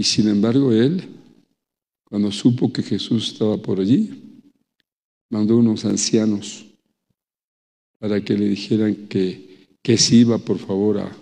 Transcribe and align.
Y 0.00 0.02
sin 0.02 0.28
embargo, 0.28 0.72
él, 0.72 1.06
cuando 2.08 2.32
supo 2.32 2.72
que 2.72 2.82
Jesús 2.82 3.34
estaba 3.34 3.58
por 3.58 3.78
allí, 3.78 4.40
mandó 5.28 5.58
unos 5.58 5.84
ancianos 5.84 6.64
para 7.98 8.24
que 8.24 8.32
le 8.32 8.48
dijeran 8.48 9.08
que, 9.08 9.76
que 9.82 9.98
se 9.98 10.16
iba, 10.16 10.38
por 10.38 10.58
favor, 10.58 11.00
a, 11.00 11.14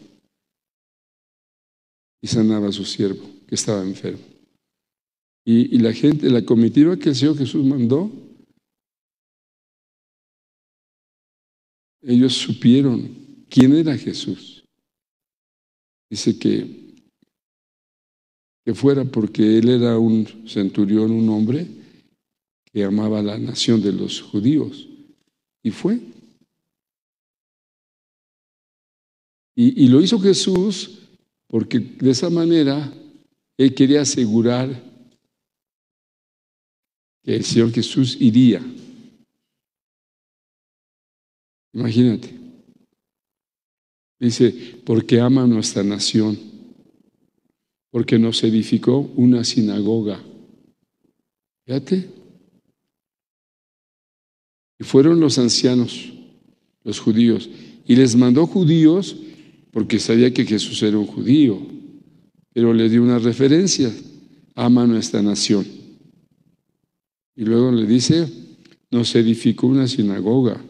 y 2.23 2.29
sanaba 2.29 2.69
a 2.69 2.73
su 2.73 2.85
siervo, 2.85 3.29
que 3.49 3.57
estaba 3.57 3.83
enfermo. 3.83 4.23
Y, 5.45 5.75
y 5.75 5.81
la 5.81 5.93
gente, 5.93 6.31
la 6.31 6.45
comitiva 6.45 6.97
que 6.97 7.09
el 7.09 7.17
Señor 7.17 7.37
Jesús 7.37 7.65
mandó, 7.65 8.13
ellos 12.01 12.33
supieron 12.33 13.45
quién 13.51 13.75
era 13.75 13.99
Jesús. 13.99 14.63
Dice 16.09 16.39
que, 16.39 16.88
que 18.69 18.75
fuera 18.75 19.03
porque 19.03 19.57
él 19.57 19.71
era 19.71 19.99
un 19.99 20.27
centurión, 20.47 21.11
un 21.11 21.27
hombre 21.31 21.67
que 22.71 22.85
amaba 22.85 23.23
la 23.23 23.39
nación 23.39 23.81
de 23.81 23.95
los 23.95 24.21
judíos. 24.21 24.87
Y 25.63 25.71
fue. 25.71 25.99
Y, 29.55 29.85
y 29.85 29.89
lo 29.89 30.03
hizo 30.03 30.21
Jesús 30.21 30.99
porque 31.47 31.79
de 31.79 32.11
esa 32.11 32.29
manera 32.29 32.93
él 33.57 33.75
quería 33.75 34.03
asegurar 34.03 34.69
que 37.23 37.37
el 37.37 37.45
Señor 37.47 37.73
Jesús 37.73 38.19
iría. 38.21 38.61
Imagínate. 41.73 42.39
Dice, 44.21 44.83
porque 44.85 45.19
ama 45.23 45.47
nuestra 45.47 45.83
nación, 45.83 46.48
porque 47.91 48.19
nos 48.19 48.43
edificó 48.45 49.11
una 49.17 49.45
sinagoga. 49.45 50.23
Fíjate. 51.67 52.09
Y 54.79 54.85
fueron 54.85 55.21
los 55.21 55.39
ancianos, 55.39 56.13
los 56.85 57.01
judíos, 57.01 57.49
y 57.87 57.97
les 57.97 58.15
mandó 58.15 58.47
judíos 58.47 59.17
porque 59.73 59.99
sabía 59.99 60.33
que 60.33 60.45
Jesús 60.45 60.83
era 60.83 60.99
un 60.99 61.07
judío, 61.07 61.59
pero 62.53 62.73
le 62.73 62.89
dio 62.89 63.03
una 63.03 63.19
referencia, 63.19 63.93
ama 64.55 64.87
nuestra 64.87 65.23
nación. 65.23 65.67
Y 67.35 67.45
luego 67.45 67.71
le 67.71 67.87
dice, 67.87 68.27
nos 68.91 69.15
edificó 69.15 69.67
una 69.67 69.87
sinagoga. 69.87 70.61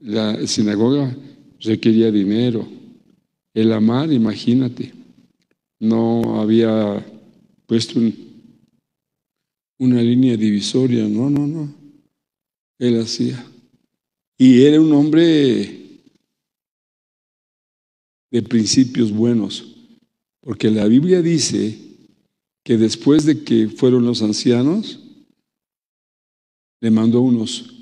La 0.00 0.46
sinagoga 0.46 1.16
requería 1.60 2.10
dinero. 2.10 2.66
El 3.54 3.72
amar, 3.72 4.12
imagínate, 4.12 4.92
no 5.80 6.40
había 6.40 7.04
puesto 7.66 8.00
una 9.78 10.02
línea 10.02 10.36
divisoria, 10.36 11.06
no, 11.08 11.30
no, 11.30 11.46
no. 11.46 11.74
Él 12.78 13.00
hacía. 13.00 13.44
Y 14.36 14.62
era 14.62 14.80
un 14.80 14.92
hombre 14.92 16.02
de 18.30 18.42
principios 18.42 19.12
buenos, 19.12 19.76
porque 20.40 20.70
la 20.70 20.86
Biblia 20.86 21.22
dice 21.22 21.78
que 22.64 22.76
después 22.76 23.24
de 23.24 23.42
que 23.44 23.68
fueron 23.68 24.04
los 24.04 24.22
ancianos, 24.22 25.00
le 26.80 26.90
mandó 26.90 27.20
unos 27.20 27.74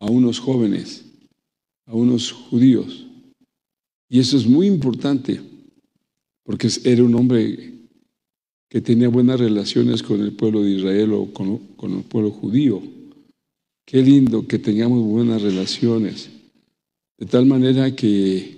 a 0.00 0.06
unos 0.06 0.38
jóvenes 0.38 1.08
a 1.88 1.94
unos 1.94 2.30
judíos. 2.32 3.07
Y 4.08 4.20
eso 4.20 4.36
es 4.36 4.46
muy 4.46 4.66
importante, 4.66 5.40
porque 6.44 6.68
era 6.84 7.04
un 7.04 7.14
hombre 7.14 7.74
que 8.68 8.80
tenía 8.80 9.08
buenas 9.08 9.40
relaciones 9.40 10.02
con 10.02 10.20
el 10.20 10.32
pueblo 10.32 10.62
de 10.62 10.70
Israel 10.70 11.12
o 11.12 11.32
con, 11.32 11.60
el 11.82 12.04
pueblo 12.04 12.30
judío. 12.30 12.82
Qué 13.86 14.02
lindo 14.02 14.46
que 14.46 14.58
tengamos 14.58 15.02
buenas 15.02 15.42
relaciones. 15.42 16.28
De 17.18 17.26
tal 17.26 17.46
manera 17.46 17.94
que 17.96 18.56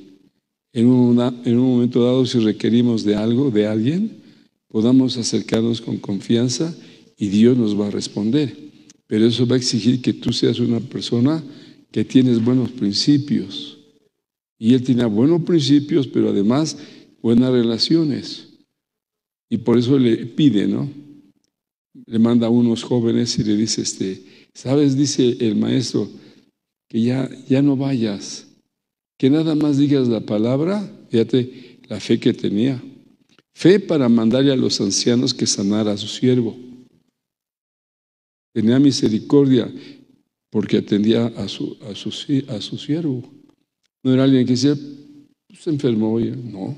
en 0.72 0.86
un, 0.86 1.20
en 1.44 1.58
un 1.58 1.72
momento 1.72 2.04
dado, 2.04 2.26
si 2.26 2.38
requerimos 2.40 3.04
de 3.04 3.14
algo, 3.14 3.50
de 3.50 3.66
alguien, 3.66 4.20
podamos 4.68 5.16
acercarnos 5.16 5.80
con 5.80 5.98
confianza 5.98 6.76
y 7.16 7.28
Dios 7.28 7.56
nos 7.56 7.78
va 7.78 7.88
a 7.88 7.90
responder. 7.90 8.56
Pero 9.06 9.26
eso 9.26 9.46
va 9.46 9.54
a 9.54 9.58
exigir 9.58 10.00
que 10.00 10.12
tú 10.12 10.32
seas 10.32 10.60
una 10.60 10.80
persona 10.80 11.42
que 11.90 12.04
tienes 12.04 12.42
buenos 12.42 12.70
principios. 12.70 13.79
Y 14.62 14.74
él 14.74 14.82
tenía 14.84 15.06
buenos 15.06 15.40
principios, 15.42 16.06
pero 16.06 16.28
además 16.28 16.76
buenas 17.22 17.50
relaciones. 17.50 18.46
Y 19.48 19.56
por 19.56 19.78
eso 19.78 19.98
le 19.98 20.26
pide, 20.26 20.68
¿no? 20.68 20.88
Le 22.04 22.18
manda 22.18 22.46
a 22.46 22.50
unos 22.50 22.84
jóvenes 22.84 23.38
y 23.38 23.44
le 23.44 23.56
dice, 23.56 23.80
este, 23.80 24.22
¿sabes? 24.52 24.98
Dice 24.98 25.38
el 25.40 25.56
maestro, 25.56 26.10
que 26.88 27.00
ya, 27.00 27.30
ya 27.48 27.62
no 27.62 27.74
vayas, 27.74 28.48
que 29.18 29.30
nada 29.30 29.54
más 29.54 29.78
digas 29.78 30.08
la 30.08 30.20
palabra, 30.20 30.88
fíjate 31.08 31.78
la 31.88 31.98
fe 31.98 32.20
que 32.20 32.34
tenía. 32.34 32.82
Fe 33.54 33.80
para 33.80 34.10
mandarle 34.10 34.52
a 34.52 34.56
los 34.56 34.78
ancianos 34.82 35.32
que 35.32 35.46
sanara 35.46 35.92
a 35.92 35.96
su 35.96 36.06
siervo. 36.06 36.54
Tenía 38.52 38.78
misericordia 38.78 39.72
porque 40.50 40.78
atendía 40.78 41.26
a 41.28 41.48
su, 41.48 41.78
a 41.80 41.94
su, 41.94 42.10
a 42.48 42.60
su 42.60 42.76
siervo. 42.76 43.39
No 44.02 44.12
era 44.12 44.24
alguien 44.24 44.46
que 44.46 44.52
decía, 44.52 44.76
pues, 45.46 45.60
se 45.60 45.70
enfermó, 45.70 46.18
no. 46.18 46.76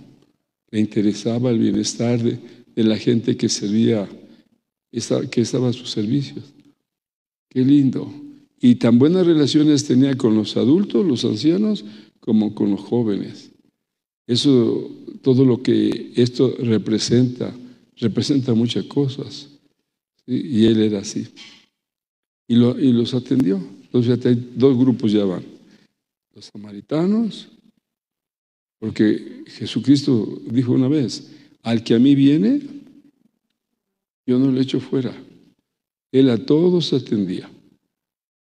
Le 0.71 0.81
interesaba 0.81 1.51
el 1.51 1.59
bienestar 1.59 2.23
de, 2.23 2.39
la 2.77 2.97
gente 2.97 3.37
que 3.37 3.49
servía, 3.49 4.09
que 5.31 5.41
estaba 5.41 5.69
a 5.69 5.73
sus 5.73 5.91
servicios. 5.91 6.45
Qué 7.49 7.61
lindo. 7.65 8.13
Y 8.61 8.77
tan 8.77 8.99
buenas 8.99 9.27
relaciones 9.27 9.85
tenía 9.85 10.17
con 10.17 10.35
los 10.35 10.57
adultos, 10.57 11.05
los 11.05 11.25
ancianos, 11.25 11.85
como 12.21 12.55
con 12.55 12.71
los 12.71 12.81
jóvenes. 12.81 13.51
Eso, 14.27 14.91
todo 15.21 15.45
lo 15.45 15.63
que 15.63 16.13
esto 16.17 16.55
representa, 16.59 17.55
representa 17.97 18.55
muchas 18.55 18.85
cosas. 18.85 19.49
Y 20.27 20.65
él 20.65 20.81
era 20.81 21.01
así 21.01 21.27
y, 22.53 22.93
los 22.93 23.15
atendió. 23.15 23.61
Entonces, 23.85 24.39
dos 24.57 24.77
grupos 24.77 25.13
ya 25.13 25.25
van. 25.25 25.43
Los 26.35 26.47
samaritanos, 26.47 27.49
porque 28.79 29.45
Jesucristo 29.47 30.41
dijo 30.47 30.73
una 30.73 30.89
vez, 30.89 31.31
al 31.63 31.85
que 31.85 31.95
a 31.95 31.99
mí 31.99 32.15
viene, 32.15 32.61
yo 34.27 34.39
no 34.39 34.51
le 34.51 34.63
echo 34.63 34.81
fuera. 34.81 35.15
Él 36.11 36.31
a 36.31 36.39
todos 36.39 36.93
atendía. 36.93 37.51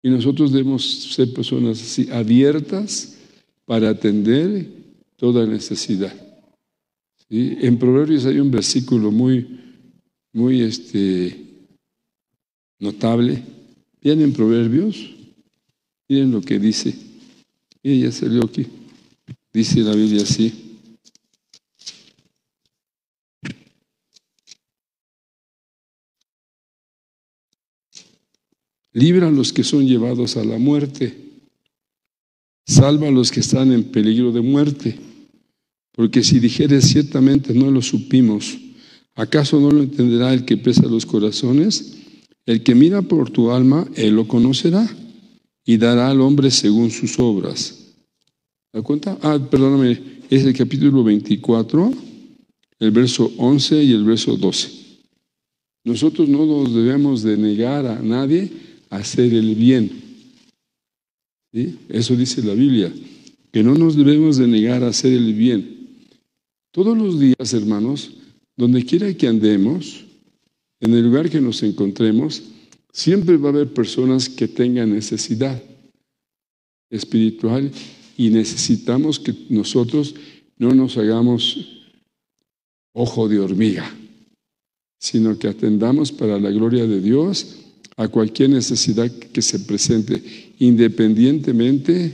Y 0.01 0.09
nosotros 0.09 0.51
debemos 0.51 0.85
ser 1.13 1.33
personas 1.33 1.81
así, 1.81 2.09
abiertas 2.09 3.17
para 3.65 3.89
atender 3.89 4.67
toda 5.15 5.45
necesidad. 5.45 6.13
En 7.29 7.77
Proverbios 7.79 8.25
hay 8.25 8.39
un 8.39 8.51
versículo 8.51 9.11
muy, 9.11 9.59
muy 10.33 10.61
este, 10.61 11.37
notable 12.79 13.43
en 14.11 14.33
Proverbios, 14.33 15.11
miren 16.09 16.31
lo 16.31 16.41
que 16.41 16.59
dice. 16.59 16.93
Y 17.83 17.99
ya 17.99 18.11
salió 18.13 18.45
aquí. 18.45 18.65
Dice 19.53 19.81
la 19.81 19.93
Biblia 19.93 20.23
así. 20.23 20.79
Libra 28.93 29.27
a 29.27 29.31
los 29.31 29.51
que 29.51 29.63
son 29.63 29.85
llevados 29.85 30.37
a 30.37 30.45
la 30.45 30.57
muerte. 30.57 31.17
Salva 32.65 33.09
a 33.09 33.11
los 33.11 33.31
que 33.31 33.41
están 33.41 33.73
en 33.73 33.83
peligro 33.83 34.31
de 34.31 34.41
muerte. 34.41 34.97
Porque 35.91 36.23
si 36.23 36.39
dijeres 36.39 36.85
ciertamente 36.85 37.53
no 37.53 37.69
lo 37.69 37.81
supimos, 37.81 38.57
¿acaso 39.15 39.59
no 39.59 39.71
lo 39.71 39.83
entenderá 39.83 40.33
el 40.33 40.45
que 40.45 40.57
pesa 40.57 40.83
los 40.83 41.05
corazones? 41.05 41.97
El 42.45 42.63
que 42.63 42.75
mira 42.75 43.01
por 43.01 43.29
tu 43.29 43.51
alma, 43.51 43.87
él 43.95 44.15
lo 44.15 44.27
conocerá 44.27 44.89
y 45.65 45.77
dará 45.77 46.09
al 46.09 46.21
hombre 46.21 46.51
según 46.51 46.91
sus 46.91 47.19
obras. 47.19 47.82
¿Da 48.73 48.81
cuenta? 48.81 49.19
Ah, 49.21 49.37
perdóname, 49.37 50.01
es 50.31 50.43
el 50.43 50.57
capítulo 50.57 51.03
24, 51.03 51.93
el 52.79 52.89
verso 52.91 53.31
11 53.37 53.83
y 53.83 53.91
el 53.91 54.03
verso 54.03 54.35
12. 54.35 54.71
Nosotros 55.83 56.27
no 56.27 56.43
nos 56.43 56.73
debemos 56.73 57.21
de 57.21 57.37
negar 57.37 57.85
a 57.85 58.01
nadie 58.01 58.49
a 58.89 58.97
hacer 58.97 59.31
el 59.31 59.53
bien. 59.53 59.91
¿Sí? 61.53 61.77
Eso 61.87 62.15
dice 62.15 62.41
la 62.41 62.55
Biblia, 62.55 62.91
que 63.51 63.61
no 63.61 63.75
nos 63.75 63.95
debemos 63.95 64.37
de 64.37 64.47
negar 64.47 64.83
a 64.83 64.87
hacer 64.87 65.13
el 65.13 65.35
bien. 65.35 66.07
Todos 66.71 66.97
los 66.97 67.19
días, 67.19 67.53
hermanos, 67.53 68.09
donde 68.57 68.83
quiera 68.83 69.13
que 69.13 69.27
andemos, 69.27 70.03
en 70.79 70.95
el 70.95 71.03
lugar 71.03 71.29
que 71.29 71.39
nos 71.39 71.61
encontremos, 71.61 72.41
siempre 72.91 73.37
va 73.37 73.49
a 73.49 73.51
haber 73.51 73.71
personas 73.71 74.27
que 74.27 74.47
tengan 74.47 74.91
necesidad 74.91 75.61
espiritual 76.89 77.71
y 78.17 78.29
necesitamos 78.29 79.19
que 79.19 79.33
nosotros 79.49 80.15
no 80.57 80.73
nos 80.73 80.97
hagamos 80.97 81.83
ojo 82.93 83.27
de 83.27 83.39
hormiga, 83.39 83.91
sino 84.99 85.37
que 85.37 85.47
atendamos 85.47 86.11
para 86.11 86.39
la 86.39 86.51
gloria 86.51 86.85
de 86.85 87.01
Dios 87.01 87.57
a 87.97 88.07
cualquier 88.07 88.51
necesidad 88.51 89.11
que 89.11 89.41
se 89.41 89.59
presente, 89.59 90.53
independientemente, 90.59 92.13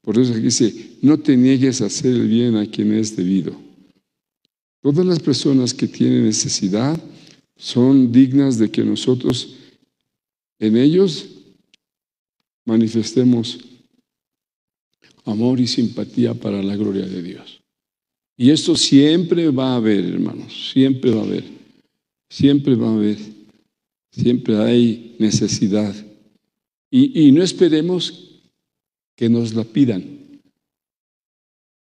por 0.00 0.18
eso 0.18 0.32
aquí 0.32 0.42
dice, 0.42 0.96
no 1.02 1.18
te 1.18 1.36
niegues 1.36 1.80
a 1.80 1.86
hacer 1.86 2.12
el 2.12 2.28
bien 2.28 2.56
a 2.56 2.66
quien 2.66 2.92
es 2.92 3.16
debido. 3.16 3.54
Todas 4.82 5.06
las 5.06 5.20
personas 5.20 5.72
que 5.72 5.88
tienen 5.88 6.24
necesidad 6.24 7.00
son 7.56 8.12
dignas 8.12 8.58
de 8.58 8.70
que 8.70 8.84
nosotros 8.84 9.54
en 10.58 10.76
ellos 10.76 11.26
manifestemos 12.66 13.58
amor 15.24 15.60
y 15.60 15.66
simpatía 15.66 16.34
para 16.34 16.62
la 16.62 16.76
gloria 16.76 17.06
de 17.06 17.22
Dios. 17.22 17.60
Y 18.36 18.50
esto 18.50 18.76
siempre 18.76 19.50
va 19.50 19.72
a 19.72 19.76
haber, 19.76 20.04
hermanos, 20.04 20.70
siempre 20.72 21.10
va 21.10 21.20
a 21.20 21.24
haber, 21.24 21.44
siempre 22.28 22.74
va 22.74 22.88
a 22.88 22.94
haber, 22.94 23.18
siempre 24.10 24.56
hay 24.56 25.16
necesidad. 25.18 25.94
Y, 26.90 27.32
no 27.32 27.42
esperemos 27.42 28.42
que 29.16 29.28
nos 29.28 29.52
la 29.52 29.64
pidan. 29.64 30.04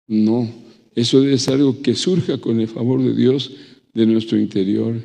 No, 0.07 0.49
eso 0.95 1.25
es 1.25 1.49
algo 1.49 1.81
que 1.81 1.95
surja 1.95 2.39
con 2.39 2.61
el 2.61 2.69
favor 2.69 3.03
de 3.03 3.15
Dios 3.15 3.53
de 3.95 4.05
nuestro 4.05 4.39
interior 4.39 4.97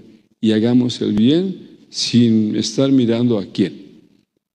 y 0.41 0.51
hagamos 0.51 1.01
el 1.01 1.13
bien 1.13 1.69
sin 1.89 2.55
estar 2.55 2.91
mirando 2.91 3.37
a 3.37 3.45
quién. 3.45 3.82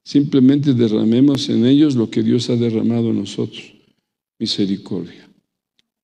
Simplemente 0.08 0.72
derramemos 0.72 1.50
en 1.50 1.66
ellos 1.66 1.94
lo 1.94 2.08
que 2.08 2.22
Dios 2.22 2.48
ha 2.48 2.56
derramado 2.56 3.10
en 3.10 3.18
nosotros, 3.18 3.74
misericordia. 4.38 5.28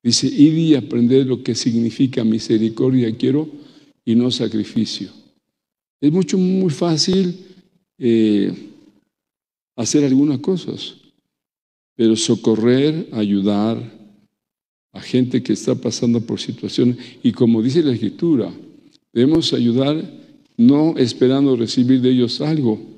Dice, 0.02 0.26
id 0.26 0.54
y 0.58 0.74
aprender 0.74 1.26
lo 1.26 1.42
que 1.42 1.54
significa 1.54 2.22
misericordia 2.22 3.16
quiero 3.16 3.48
y 4.04 4.14
no 4.14 4.30
sacrificio. 4.30 5.08
Es 6.02 6.12
mucho, 6.12 6.36
muy 6.36 6.68
fácil 6.68 7.34
eh, 7.96 8.52
hacer 9.74 10.04
algunas 10.04 10.40
cosas, 10.40 10.96
pero 11.96 12.14
socorrer, 12.14 13.08
ayudar 13.10 13.78
a 14.92 15.00
gente 15.00 15.42
que 15.42 15.54
está 15.54 15.74
pasando 15.76 16.20
por 16.20 16.38
situaciones, 16.38 16.98
y 17.22 17.32
como 17.32 17.62
dice 17.62 17.82
la 17.82 17.94
Escritura, 17.94 18.52
debemos 19.14 19.54
ayudar 19.54 19.96
no 20.58 20.94
esperando 20.98 21.56
recibir 21.56 22.02
de 22.02 22.10
ellos 22.10 22.42
algo, 22.42 22.93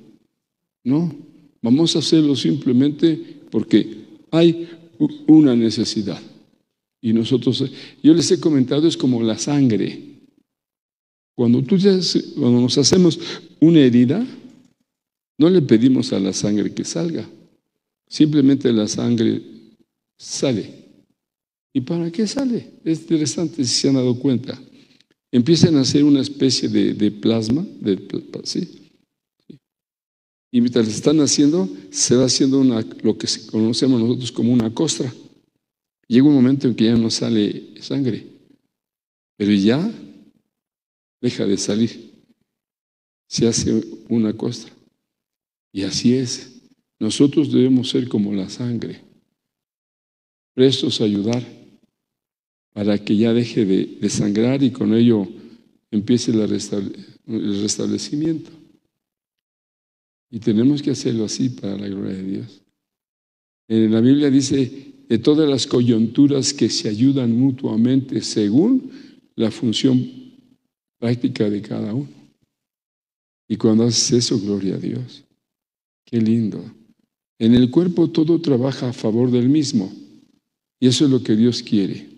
no, 0.87 1.12
vamos 1.61 1.97
a 1.97 1.99
hacerlo 1.99 2.37
simplemente 2.37 3.41
porque 3.50 4.05
hay 4.31 4.69
una 5.27 5.56
necesidad. 5.56 6.23
Y 7.03 7.12
nosotros, 7.12 7.65
yo 8.05 8.15
les 8.15 8.31
he 8.31 8.38
comentado, 8.38 8.87
es 8.87 8.97
como 8.97 9.21
la 9.21 9.37
sangre. 9.37 10.00
Cuando, 11.35 11.61
tú 11.62 11.77
cuando 12.38 12.61
nos 12.61 12.79
hacemos 12.79 13.19
una 13.61 13.81
herida, 13.81 14.25
no 15.38 15.50
le 15.50 15.61
pedimos 15.61 16.12
a 16.12 16.21
la 16.21 16.33
sangre 16.33 16.73
que 16.73 16.85
salga, 16.85 17.29
simplemente 18.06 18.73
la 18.73 18.87
sangre 18.87 19.43
sale. 20.17 20.71
¿Y 21.75 21.81
para 21.81 22.12
qué 22.12 22.29
sale? 22.29 22.75
Es 22.85 23.00
interesante 23.00 23.65
si 23.65 23.75
se 23.75 23.88
han 23.88 23.94
dado 23.94 24.17
cuenta. 24.21 24.56
Empiezan 25.33 25.75
a 25.77 25.81
hacer 25.81 26.05
una 26.05 26.21
especie 26.21 26.69
de, 26.69 26.94
de 26.94 27.11
plasma, 27.11 27.67
de, 27.81 27.99
¿sí? 28.44 28.86
Y 30.56 30.61
mientras 30.62 30.88
están 30.88 31.20
haciendo, 31.20 31.69
se 31.91 32.17
va 32.17 32.25
haciendo 32.25 32.58
una, 32.58 32.81
lo 33.03 33.19
que 33.19 33.29
conocemos 33.50 34.00
nosotros 34.00 34.32
como 34.32 34.55
una 34.55 34.73
costra. 34.73 35.12
Llega 36.08 36.26
un 36.26 36.32
momento 36.32 36.67
en 36.67 36.75
que 36.75 36.85
ya 36.85 36.97
no 36.97 37.11
sale 37.11 37.79
sangre, 37.82 38.26
pero 39.37 39.53
ya 39.53 39.93
deja 41.20 41.44
de 41.44 41.58
salir. 41.58 42.11
Se 43.29 43.47
hace 43.47 43.85
una 44.08 44.32
costra. 44.32 44.73
Y 45.75 45.82
así 45.82 46.14
es. 46.14 46.62
Nosotros 46.99 47.52
debemos 47.52 47.91
ser 47.91 48.09
como 48.09 48.32
la 48.32 48.49
sangre, 48.49 49.02
prestos 50.55 51.02
a 51.02 51.05
ayudar 51.05 51.47
para 52.73 52.97
que 52.97 53.14
ya 53.14 53.35
deje 53.35 53.67
de, 53.67 54.09
sangrar 54.09 54.62
y 54.62 54.70
con 54.70 54.94
ello 54.94 55.29
empiece 55.91 56.31
el 56.31 56.49
restablecimiento. 57.61 58.50
Y 60.31 60.40
tenemos 60.40 60.82
que 60.82 60.90
hacerlo 60.90 61.25
así 61.25 61.49
para 61.49 61.76
la 61.76 61.88
gloria 61.88 62.14
de 62.14 62.23
Dios. 62.23 62.62
En 63.69 63.93
la 63.93 64.00
Biblia 64.00 64.31
dice, 64.31 64.94
de 65.08 65.19
todas 65.19 65.49
las 65.49 65.67
coyunturas 65.67 66.52
que 66.52 66.69
se 66.69 66.88
ayudan 66.88 67.38
mutuamente 67.38 68.20
según 68.23 68.90
la 69.37 69.50
función 69.50 70.05
práctica 70.99 71.49
de 71.49 71.62
cada 71.62 71.94
uno. 71.94 72.08
Y 73.49 73.56
cuando 73.56 73.84
haces 73.84 74.12
eso, 74.12 74.40
gloria 74.40 74.75
a 74.75 74.78
Dios. 74.78 75.25
Qué 76.05 76.20
lindo. 76.20 76.64
En 77.38 77.55
el 77.55 77.70
cuerpo 77.70 78.11
todo 78.11 78.40
trabaja 78.40 78.88
a 78.88 78.93
favor 78.93 79.31
del 79.31 79.49
mismo. 79.49 79.93
Y 80.81 80.88
eso 80.88 81.05
es 81.05 81.11
lo 81.11 81.23
que 81.23 81.37
Dios 81.37 81.62
quiere. 81.62 82.08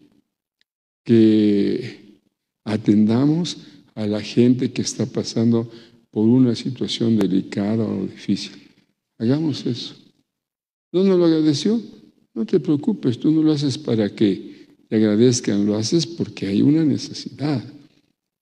Que 1.05 2.19
atendamos 2.65 3.59
a 3.95 4.07
la 4.07 4.21
gente 4.23 4.73
que 4.73 4.83
está 4.83 5.07
pasando 5.07 5.71
por 6.11 6.27
una 6.27 6.55
situación 6.55 7.17
delicada 7.17 7.85
o 7.85 8.07
difícil. 8.07 8.53
Hagamos 9.19 9.67
eso. 9.67 9.95
¿No 10.93 11.05
nos 11.05 11.19
lo 11.19 11.27
agradeció? 11.27 11.81
No 12.35 12.47
te 12.47 12.61
preocupes, 12.61 13.19
tú 13.19 13.31
no 13.31 13.43
lo 13.43 13.53
haces 13.53 13.77
para 13.77 14.09
que 14.15 14.67
te 14.89 14.97
agradezcan, 14.97 15.67
lo 15.67 15.77
haces 15.77 16.07
porque 16.07 16.47
hay 16.47 16.63
una 16.63 16.85
necesidad. 16.85 17.63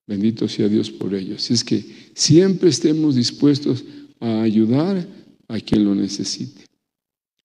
Bendito 0.07 0.47
sea 0.49 0.69
Dios 0.69 0.91
por 0.91 1.15
ello. 1.15 1.37
Así 1.37 1.55
es 1.55 1.65
que 1.65 1.85
siempre 2.15 2.69
estemos 2.69 3.17
dispuestos 3.17 3.85
a 4.21 4.43
ayudar 4.43 5.07
a 5.49 5.61
quien 5.61 5.85
lo 5.85 5.95
necesite. 5.95 6.65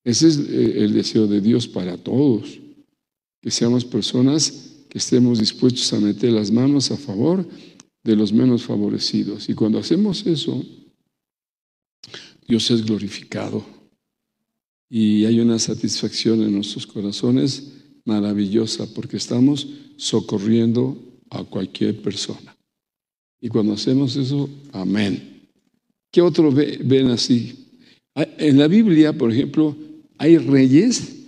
Ese 0.03 0.27
es 0.27 0.37
eh, 0.37 0.83
el 0.83 0.93
deseo 0.93 1.27
de 1.27 1.41
Dios 1.41 1.67
para 1.67 1.97
todos, 1.97 2.59
que 3.41 3.51
seamos 3.51 3.85
personas 3.85 4.71
que 4.89 4.97
estemos 4.97 5.39
dispuestos 5.39 5.91
a 5.93 5.99
meter 5.99 6.31
las 6.31 6.51
manos 6.51 6.91
a 6.91 6.97
favor 6.97 7.47
de 8.03 8.15
los 8.15 8.33
menos 8.33 8.63
favorecidos. 8.63 9.49
Y 9.49 9.53
cuando 9.53 9.79
hacemos 9.79 10.25
eso, 10.25 10.63
Dios 12.47 12.69
es 12.71 12.85
glorificado 12.85 13.63
y 14.89 15.25
hay 15.25 15.39
una 15.39 15.57
satisfacción 15.59 16.41
en 16.41 16.53
nuestros 16.53 16.85
corazones 16.85 17.71
maravillosa 18.05 18.87
porque 18.93 19.17
estamos 19.17 19.67
socorriendo 19.95 20.97
a 21.29 21.43
cualquier 21.43 22.01
persona. 22.01 22.57
Y 23.39 23.47
cuando 23.47 23.73
hacemos 23.73 24.15
eso, 24.15 24.49
amén. 24.73 25.47
¿Qué 26.11 26.21
otro 26.21 26.51
ven 26.51 27.07
así? 27.07 27.67
En 28.15 28.57
la 28.57 28.67
Biblia, 28.67 29.17
por 29.17 29.31
ejemplo, 29.31 29.75
hay 30.17 30.37
reyes 30.37 31.19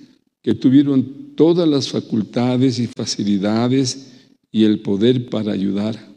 que 0.41 0.53
tuvieron 0.53 1.33
todas 1.35 1.67
las 1.67 1.89
facultades 1.89 2.79
y 2.79 2.87
facilidades 2.87 4.11
y 4.51 4.65
el 4.65 4.81
poder 4.81 5.29
para 5.29 5.53
ayudar 5.53 6.12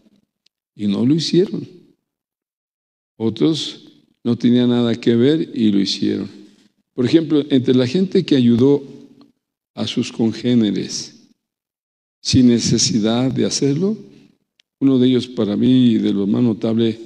y 0.76 0.86
no 0.86 1.04
lo 1.04 1.14
hicieron. 1.14 1.66
Otros 3.16 3.86
no 4.22 4.36
tenían 4.36 4.68
nada 4.68 4.94
que 4.94 5.16
ver 5.16 5.50
y 5.54 5.72
lo 5.72 5.80
hicieron. 5.80 6.28
Por 6.92 7.06
ejemplo, 7.06 7.44
entre 7.50 7.74
la 7.74 7.86
gente 7.86 8.24
que 8.24 8.36
ayudó 8.36 8.84
a 9.74 9.86
sus 9.86 10.12
congéneres 10.12 11.28
sin 12.20 12.48
necesidad 12.48 13.32
de 13.32 13.46
hacerlo, 13.46 13.96
uno 14.80 14.98
de 14.98 15.08
ellos 15.08 15.26
para 15.26 15.56
mí, 15.56 15.96
de 15.96 16.12
lo 16.12 16.26
más 16.26 16.42
notable, 16.42 16.98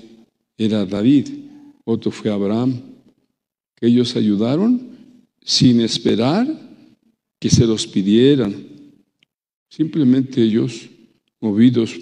era 0.58 0.84
David, 0.84 1.28
otro 1.84 2.10
fue 2.10 2.30
Abraham, 2.30 2.80
que 3.76 3.86
ellos 3.86 4.16
ayudaron 4.16 4.90
sin 5.42 5.80
esperar 5.80 6.46
que 7.38 7.48
se 7.48 7.66
los 7.66 7.86
pidieran. 7.86 8.54
Simplemente 9.68 10.42
ellos, 10.42 10.88
movidos 11.40 11.98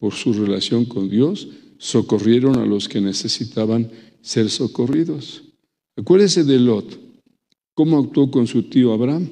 por 0.00 0.14
su 0.14 0.32
relación 0.32 0.86
con 0.86 1.08
Dios, 1.08 1.46
socorrieron 1.78 2.56
a 2.56 2.66
los 2.66 2.88
que 2.88 3.00
necesitaban 3.00 3.90
ser 4.22 4.50
socorridos. 4.50 5.44
Acuérdese 5.96 6.42
de 6.42 6.58
Lot, 6.58 6.98
cómo 7.74 7.98
actuó 7.98 8.30
con 8.30 8.46
su 8.46 8.64
tío 8.64 8.92
Abraham, 8.92 9.28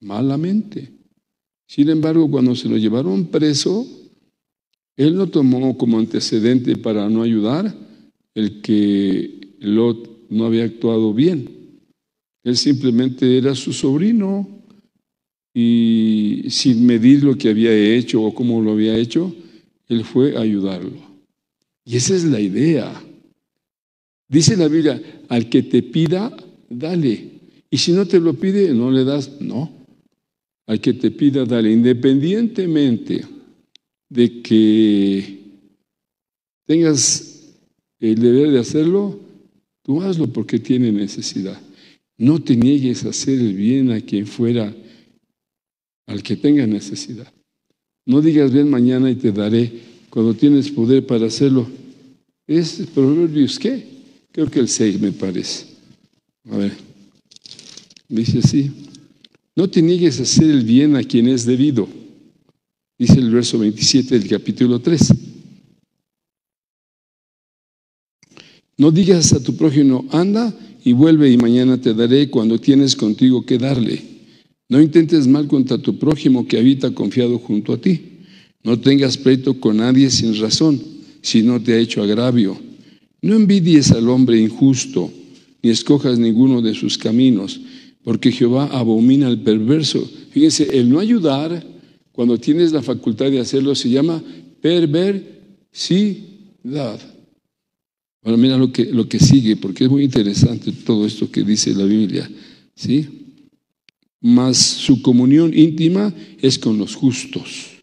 malamente. 0.00 0.90
Sin 1.68 1.88
embargo, 1.90 2.28
cuando 2.30 2.56
se 2.56 2.68
lo 2.68 2.76
llevaron 2.76 3.26
preso, 3.26 3.86
él 4.96 5.14
no 5.14 5.28
tomó 5.28 5.78
como 5.78 5.98
antecedente 5.98 6.76
para 6.76 7.08
no 7.08 7.22
ayudar 7.22 7.74
el 8.34 8.60
que 8.62 9.54
Lot 9.60 10.28
no 10.30 10.46
había 10.46 10.64
actuado 10.64 11.12
bien. 11.12 11.80
Él 12.42 12.56
simplemente 12.56 13.36
era 13.36 13.54
su 13.54 13.72
sobrino 13.72 14.48
y 15.54 16.44
sin 16.48 16.86
medir 16.86 17.22
lo 17.22 17.36
que 17.36 17.50
había 17.50 17.74
hecho 17.74 18.22
o 18.22 18.34
cómo 18.34 18.62
lo 18.62 18.72
había 18.72 18.96
hecho, 18.96 19.34
él 19.90 20.04
fue 20.04 20.36
a 20.36 20.40
ayudarlo. 20.40 20.96
Y 21.84 21.96
esa 21.96 22.14
es 22.14 22.24
la 22.24 22.40
idea. 22.40 23.02
Dice 24.28 24.56
la 24.56 24.68
Biblia, 24.68 25.02
al 25.28 25.48
que 25.48 25.64
te 25.64 25.82
pida, 25.82 26.34
dale. 26.68 27.40
Y 27.68 27.76
si 27.76 27.90
no 27.92 28.06
te 28.06 28.20
lo 28.20 28.34
pide, 28.34 28.72
no 28.72 28.90
le 28.92 29.04
das, 29.04 29.40
no. 29.40 29.70
Al 30.66 30.80
que 30.80 30.92
te 30.92 31.10
pida, 31.10 31.44
dale. 31.44 31.72
Independientemente 31.72 33.24
de 34.08 34.42
que 34.42 35.38
tengas 36.66 37.56
el 37.98 38.14
deber 38.14 38.52
de 38.52 38.60
hacerlo, 38.60 39.18
tú 39.82 40.00
hazlo 40.00 40.28
porque 40.28 40.60
tiene 40.60 40.92
necesidad. 40.92 41.60
No 42.16 42.40
te 42.40 42.54
niegues 42.54 43.04
a 43.04 43.08
hacer 43.08 43.40
el 43.40 43.54
bien 43.54 43.90
a 43.90 44.00
quien 44.00 44.28
fuera, 44.28 44.72
al 46.06 46.22
que 46.22 46.36
tenga 46.36 46.64
necesidad. 46.64 47.32
No 48.06 48.20
digas 48.20 48.52
bien 48.52 48.68
mañana 48.68 49.10
y 49.10 49.14
te 49.14 49.32
daré 49.32 49.72
cuando 50.08 50.34
tienes 50.34 50.70
poder 50.70 51.06
para 51.06 51.26
hacerlo. 51.26 51.68
Es 52.46 52.82
Proverbios, 52.94 53.58
¿qué? 53.58 53.84
Creo 54.32 54.50
que 54.50 54.60
el 54.60 54.68
6 54.68 55.00
me 55.00 55.12
parece. 55.12 55.66
A 56.50 56.56
ver, 56.56 56.72
dice 58.08 58.38
así. 58.38 58.70
No 59.54 59.68
te 59.68 59.82
niegues 59.82 60.18
a 60.20 60.22
hacer 60.22 60.50
el 60.50 60.64
bien 60.64 60.96
a 60.96 61.02
quien 61.02 61.28
es 61.28 61.44
debido, 61.44 61.88
dice 62.98 63.14
el 63.18 63.30
verso 63.30 63.58
27 63.58 64.18
del 64.18 64.28
capítulo 64.28 64.80
3. 64.80 65.12
No 68.78 68.90
digas 68.90 69.32
a 69.34 69.42
tu 69.42 69.56
prójimo, 69.56 70.06
anda 70.10 70.54
y 70.82 70.94
vuelve 70.94 71.30
y 71.30 71.36
mañana 71.36 71.78
te 71.78 71.92
daré 71.92 72.30
cuando 72.30 72.58
tienes 72.58 72.96
contigo 72.96 73.44
que 73.44 73.58
darle. 73.58 74.09
No 74.70 74.80
intentes 74.80 75.26
mal 75.26 75.48
contra 75.48 75.76
tu 75.78 75.98
prójimo 75.98 76.46
que 76.46 76.56
habita 76.56 76.92
confiado 76.92 77.38
junto 77.40 77.72
a 77.72 77.80
ti. 77.80 78.00
No 78.62 78.78
tengas 78.78 79.18
pleito 79.18 79.58
con 79.58 79.78
nadie 79.78 80.08
sin 80.10 80.38
razón, 80.40 80.80
si 81.22 81.42
no 81.42 81.60
te 81.60 81.72
ha 81.72 81.78
hecho 81.78 82.02
agravio. 82.02 82.56
No 83.20 83.34
envidies 83.34 83.90
al 83.90 84.08
hombre 84.08 84.40
injusto, 84.40 85.12
ni 85.60 85.70
escojas 85.70 86.20
ninguno 86.20 86.62
de 86.62 86.74
sus 86.74 86.96
caminos, 86.96 87.60
porque 88.04 88.30
Jehová 88.30 88.66
abomina 88.66 89.26
al 89.26 89.40
perverso. 89.40 90.08
Fíjense, 90.30 90.68
el 90.78 90.88
no 90.88 91.00
ayudar, 91.00 91.66
cuando 92.12 92.38
tienes 92.38 92.70
la 92.70 92.80
facultad 92.80 93.28
de 93.28 93.40
hacerlo, 93.40 93.74
se 93.74 93.90
llama 93.90 94.22
perversidad. 94.60 95.40
Ahora 98.22 98.36
mira 98.36 98.56
lo 98.56 98.70
que, 98.70 98.84
lo 98.84 99.08
que 99.08 99.18
sigue, 99.18 99.56
porque 99.56 99.84
es 99.84 99.90
muy 99.90 100.04
interesante 100.04 100.70
todo 100.70 101.06
esto 101.06 101.28
que 101.28 101.42
dice 101.42 101.74
la 101.74 101.86
Biblia. 101.86 102.30
¿sí? 102.76 103.19
Mas 104.20 104.58
su 104.58 105.00
comunión 105.02 105.56
íntima 105.56 106.14
es 106.40 106.58
con 106.58 106.78
los 106.78 106.94
justos. 106.94 107.80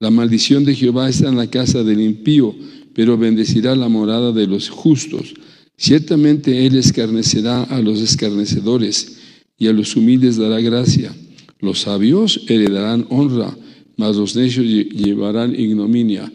La 0.00 0.10
maldición 0.10 0.64
de 0.64 0.74
Jehová 0.74 1.08
está 1.08 1.28
en 1.28 1.36
la 1.36 1.48
casa 1.48 1.84
del 1.84 2.00
impío, 2.00 2.54
pero 2.94 3.18
bendecirá 3.18 3.74
la 3.76 3.88
morada 3.88 4.32
de 4.32 4.46
los 4.46 4.68
justos. 4.68 5.34
Ciertamente 5.76 6.66
Él 6.66 6.76
escarnecerá 6.76 7.64
a 7.64 7.80
los 7.80 8.00
escarnecedores 8.00 9.18
y 9.58 9.66
a 9.66 9.72
los 9.72 9.96
humildes 9.96 10.36
dará 10.36 10.60
gracia. 10.60 11.14
Los 11.60 11.80
sabios 11.80 12.42
heredarán 12.48 13.06
honra, 13.10 13.56
mas 13.96 14.16
los 14.16 14.36
necios 14.36 14.66
llevarán 14.66 15.58
ignominia. 15.58 16.32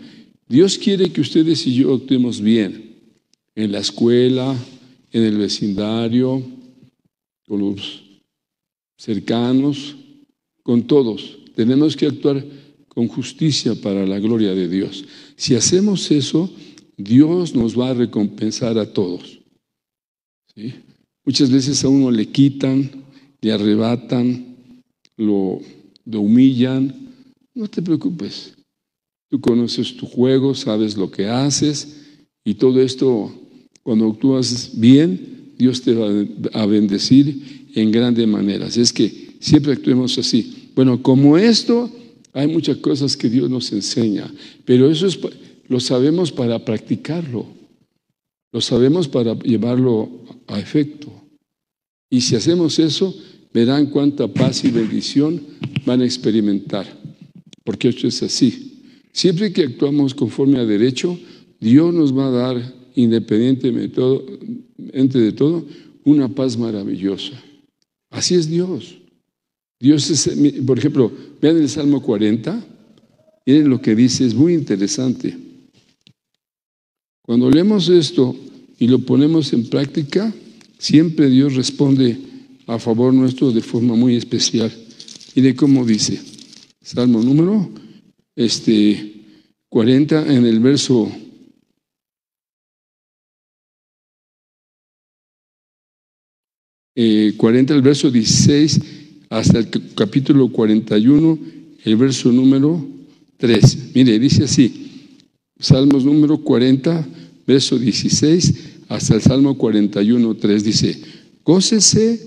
Dios 0.47 0.77
quiere 0.77 1.11
que 1.11 1.21
ustedes 1.21 1.65
y 1.67 1.75
yo 1.75 1.93
actuemos 1.93 2.41
bien 2.41 2.95
en 3.55 3.71
la 3.71 3.79
escuela, 3.79 4.55
en 5.11 5.23
el 5.23 5.37
vecindario, 5.37 6.41
con 7.45 7.59
los 7.59 8.08
cercanos, 8.99 9.95
con 10.61 10.83
todos. 10.83 11.39
Tenemos 11.55 11.95
que 11.95 12.05
actuar 12.05 12.45
con 12.89 13.07
justicia 13.07 13.73
para 13.75 14.05
la 14.05 14.19
gloria 14.19 14.53
de 14.53 14.67
Dios. 14.67 15.05
Si 15.35 15.55
hacemos 15.55 16.11
eso, 16.11 16.51
Dios 16.97 17.55
nos 17.55 17.79
va 17.79 17.89
a 17.89 17.93
recompensar 17.93 18.77
a 18.77 18.91
todos. 18.91 19.39
Muchas 21.25 21.49
veces 21.49 21.83
a 21.83 21.89
uno 21.89 22.11
le 22.11 22.27
quitan, 22.27 22.91
le 23.41 23.51
arrebatan, 23.53 24.83
lo, 25.15 25.61
lo 26.05 26.21
humillan. 26.21 26.93
No 27.55 27.67
te 27.69 27.81
preocupes. 27.81 28.53
Tú 29.29 29.39
conoces 29.39 29.95
tu 29.95 30.05
juego, 30.05 30.53
sabes 30.55 30.97
lo 30.97 31.09
que 31.09 31.27
haces 31.27 31.99
y 32.43 32.55
todo 32.55 32.81
esto, 32.81 33.31
cuando 33.83 34.09
actúas 34.09 34.71
bien, 34.73 35.53
Dios 35.57 35.81
te 35.81 35.93
va 35.93 36.09
a 36.53 36.65
bendecir 36.65 37.58
en 37.75 37.91
grandes 37.91 38.27
maneras. 38.27 38.77
Es 38.77 38.93
que 38.93 39.35
siempre 39.39 39.73
actuemos 39.73 40.17
así. 40.17 40.69
Bueno, 40.75 41.01
como 41.01 41.37
esto, 41.37 41.89
hay 42.33 42.47
muchas 42.47 42.77
cosas 42.77 43.17
que 43.17 43.29
Dios 43.29 43.49
nos 43.49 43.71
enseña, 43.71 44.31
pero 44.65 44.89
eso 44.89 45.07
es 45.07 45.19
lo 45.67 45.79
sabemos 45.79 46.31
para 46.31 46.65
practicarlo, 46.65 47.45
lo 48.51 48.61
sabemos 48.61 49.07
para 49.07 49.37
llevarlo 49.39 50.09
a 50.47 50.59
efecto. 50.59 51.11
Y 52.09 52.21
si 52.21 52.35
hacemos 52.35 52.79
eso, 52.79 53.15
verán 53.53 53.85
cuánta 53.87 54.27
paz 54.27 54.63
y 54.63 54.71
bendición 54.71 55.39
van 55.85 56.01
a 56.01 56.05
experimentar, 56.05 56.87
porque 57.63 57.89
esto 57.89 58.07
es 58.07 58.23
así. 58.23 58.81
Siempre 59.11 59.53
que 59.53 59.63
actuamos 59.63 60.15
conforme 60.15 60.59
a 60.59 60.65
derecho, 60.65 61.19
Dios 61.59 61.93
nos 61.93 62.17
va 62.17 62.27
a 62.27 62.31
dar, 62.31 62.73
independientemente 62.95 65.19
de 65.19 65.31
todo, 65.33 65.65
una 66.03 66.29
paz 66.29 66.57
maravillosa. 66.57 67.39
Así 68.09 68.35
es 68.35 68.49
Dios. 68.49 68.97
Dios 69.79 70.09
es, 70.09 70.61
por 70.65 70.77
ejemplo, 70.77 71.11
vean 71.41 71.57
el 71.57 71.69
Salmo 71.69 72.01
40, 72.01 72.65
miren 73.45 73.69
lo 73.69 73.81
que 73.81 73.95
dice, 73.95 74.25
es 74.25 74.33
muy 74.33 74.53
interesante. 74.53 75.37
Cuando 77.21 77.49
leemos 77.49 77.87
esto 77.87 78.35
y 78.77 78.87
lo 78.87 78.99
ponemos 78.99 79.53
en 79.53 79.69
práctica, 79.69 80.33
siempre 80.77 81.29
Dios 81.29 81.55
responde 81.55 82.17
a 82.67 82.77
favor 82.77 83.13
nuestro 83.13 83.51
de 83.51 83.61
forma 83.61 83.95
muy 83.95 84.15
especial. 84.15 84.71
Mire 85.35 85.55
cómo 85.55 85.85
dice, 85.85 86.19
Salmo 86.81 87.21
número 87.21 87.69
este, 88.35 89.25
40 89.69 90.33
en 90.33 90.45
el 90.45 90.59
verso 90.59 91.11
eh, 97.01 97.33
40, 97.37 97.75
el 97.75 97.81
verso 97.81 98.11
16 98.11 98.81
hasta 99.29 99.59
el 99.59 99.69
capítulo 99.95 100.49
41, 100.49 101.39
el 101.85 101.95
verso 101.95 102.29
número 102.29 102.85
3. 103.37 103.91
Mire, 103.95 104.19
dice 104.19 104.43
así, 104.43 105.07
Salmos 105.57 106.03
número 106.03 106.39
40, 106.39 107.07
verso 107.47 107.79
16, 107.79 108.53
hasta 108.89 109.15
el 109.15 109.21
Salmo 109.21 109.57
41, 109.57 110.35
3 110.35 110.61
dice, 110.61 111.01
gócense, 111.45 112.19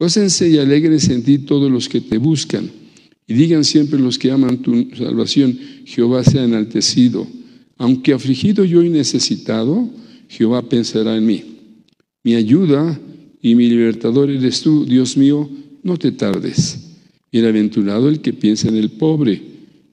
gócense 0.00 0.48
y 0.48 0.56
alegrense 0.56 1.12
en 1.12 1.22
ti 1.22 1.36
todos 1.40 1.70
los 1.70 1.90
que 1.90 2.00
te 2.00 2.16
buscan, 2.16 2.70
y 3.26 3.34
digan 3.34 3.64
siempre 3.64 3.98
los 3.98 4.18
que 4.18 4.30
aman 4.30 4.62
tu 4.62 4.88
salvación, 4.96 5.58
Jehová 5.84 6.24
sea 6.24 6.42
enaltecido. 6.42 7.26
Aunque 7.76 8.14
afligido 8.14 8.64
yo 8.64 8.82
y 8.82 8.88
necesitado, 8.88 9.90
Jehová 10.26 10.66
pensará 10.66 11.18
en 11.18 11.26
mí. 11.26 11.44
Mi 12.24 12.34
ayuda 12.34 12.98
y 13.46 13.54
mi 13.54 13.68
libertador 13.68 14.28
eres 14.28 14.60
tú, 14.60 14.84
Dios 14.84 15.16
mío, 15.16 15.48
no 15.84 15.96
te 15.96 16.10
tardes. 16.10 16.96
Bienaventurado 17.30 18.08
el 18.08 18.20
que 18.20 18.32
piensa 18.32 18.66
en 18.66 18.74
el 18.74 18.90
pobre, 18.90 19.40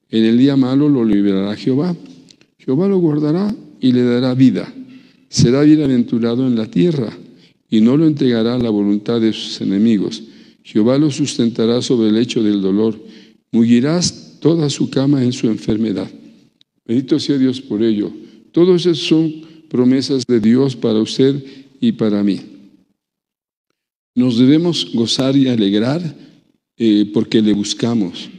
en 0.10 0.25
el 0.25 0.39
día 0.39 0.55
malo 0.55 0.89
lo 0.89 1.05
liberará 1.05 1.55
Jehová. 1.55 1.95
Jehová 2.57 2.88
lo 2.88 2.98
guardará 2.98 3.55
y 3.79 3.91
le 3.91 4.01
dará 4.01 4.33
vida. 4.33 4.74
Será 5.29 5.62
bienaventurado 5.62 6.48
en 6.48 6.55
la 6.55 6.65
tierra 6.65 7.15
y 7.69 7.79
no 7.79 7.95
lo 7.95 8.07
entregará 8.07 8.55
a 8.55 8.57
la 8.57 8.72
voluntad 8.72 9.22
de 9.22 9.31
sus 9.31 9.62
enemigos. 9.62 10.24
Jehová 10.63 10.98
lo 10.98 11.12
sustentará 11.12 11.79
sobre 11.83 12.07
el 12.07 12.15
lecho 12.15 12.41
del 12.41 12.60
dolor. 12.60 13.00
Mullirás 13.51 14.39
toda 14.39 14.67
su 14.72 14.89
cama 14.89 15.24
en 15.24 15.31
su 15.31 15.45
enfermedad. 15.45 16.10
Bendito 16.88 17.19
sea 17.19 17.38
Dios 17.38 17.62
por 17.62 17.83
ello. 17.83 18.12
Todos 18.51 18.88
esos 18.88 19.05
son 19.05 19.31
promesas 19.69 20.25
de 20.25 20.39
Dios 20.39 20.75
para 20.75 20.98
usted 20.98 21.36
y 21.79 21.91
para 21.91 22.24
mí. 22.24 22.52
Nos 24.15 24.38
debemos 24.38 24.91
gozar 24.93 25.36
y 25.36 25.48
alegrar 25.48 26.15
eh, 26.77 27.10
porque 27.13 27.41
le 27.41 27.53
buscamos. 27.53 28.29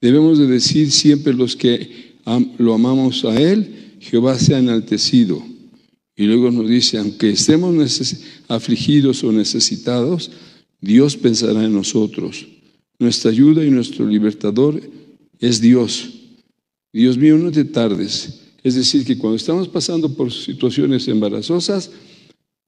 Debemos 0.00 0.38
de 0.38 0.46
decir 0.46 0.90
siempre 0.90 1.32
los 1.32 1.56
que 1.56 2.14
lo 2.58 2.74
amamos 2.74 3.24
a 3.24 3.40
Él, 3.40 3.96
Jehová 4.00 4.38
sea 4.38 4.58
enaltecido. 4.58 5.42
Y 6.16 6.24
luego 6.24 6.50
nos 6.50 6.68
dice, 6.68 6.98
aunque 6.98 7.30
estemos 7.30 7.74
afligidos 8.48 9.24
o 9.24 9.32
necesitados, 9.32 10.30
Dios 10.80 11.16
pensará 11.16 11.64
en 11.64 11.72
nosotros. 11.72 12.46
Nuestra 12.98 13.30
ayuda 13.30 13.64
y 13.64 13.70
nuestro 13.70 14.06
libertador 14.06 14.80
es 15.40 15.60
Dios. 15.60 16.10
Dios 16.92 17.18
mío, 17.18 17.36
no 17.38 17.50
te 17.50 17.64
tardes. 17.64 18.40
Es 18.62 18.76
decir, 18.76 19.04
que 19.04 19.18
cuando 19.18 19.36
estamos 19.36 19.68
pasando 19.68 20.14
por 20.14 20.32
situaciones 20.32 21.08
embarazosas, 21.08 21.90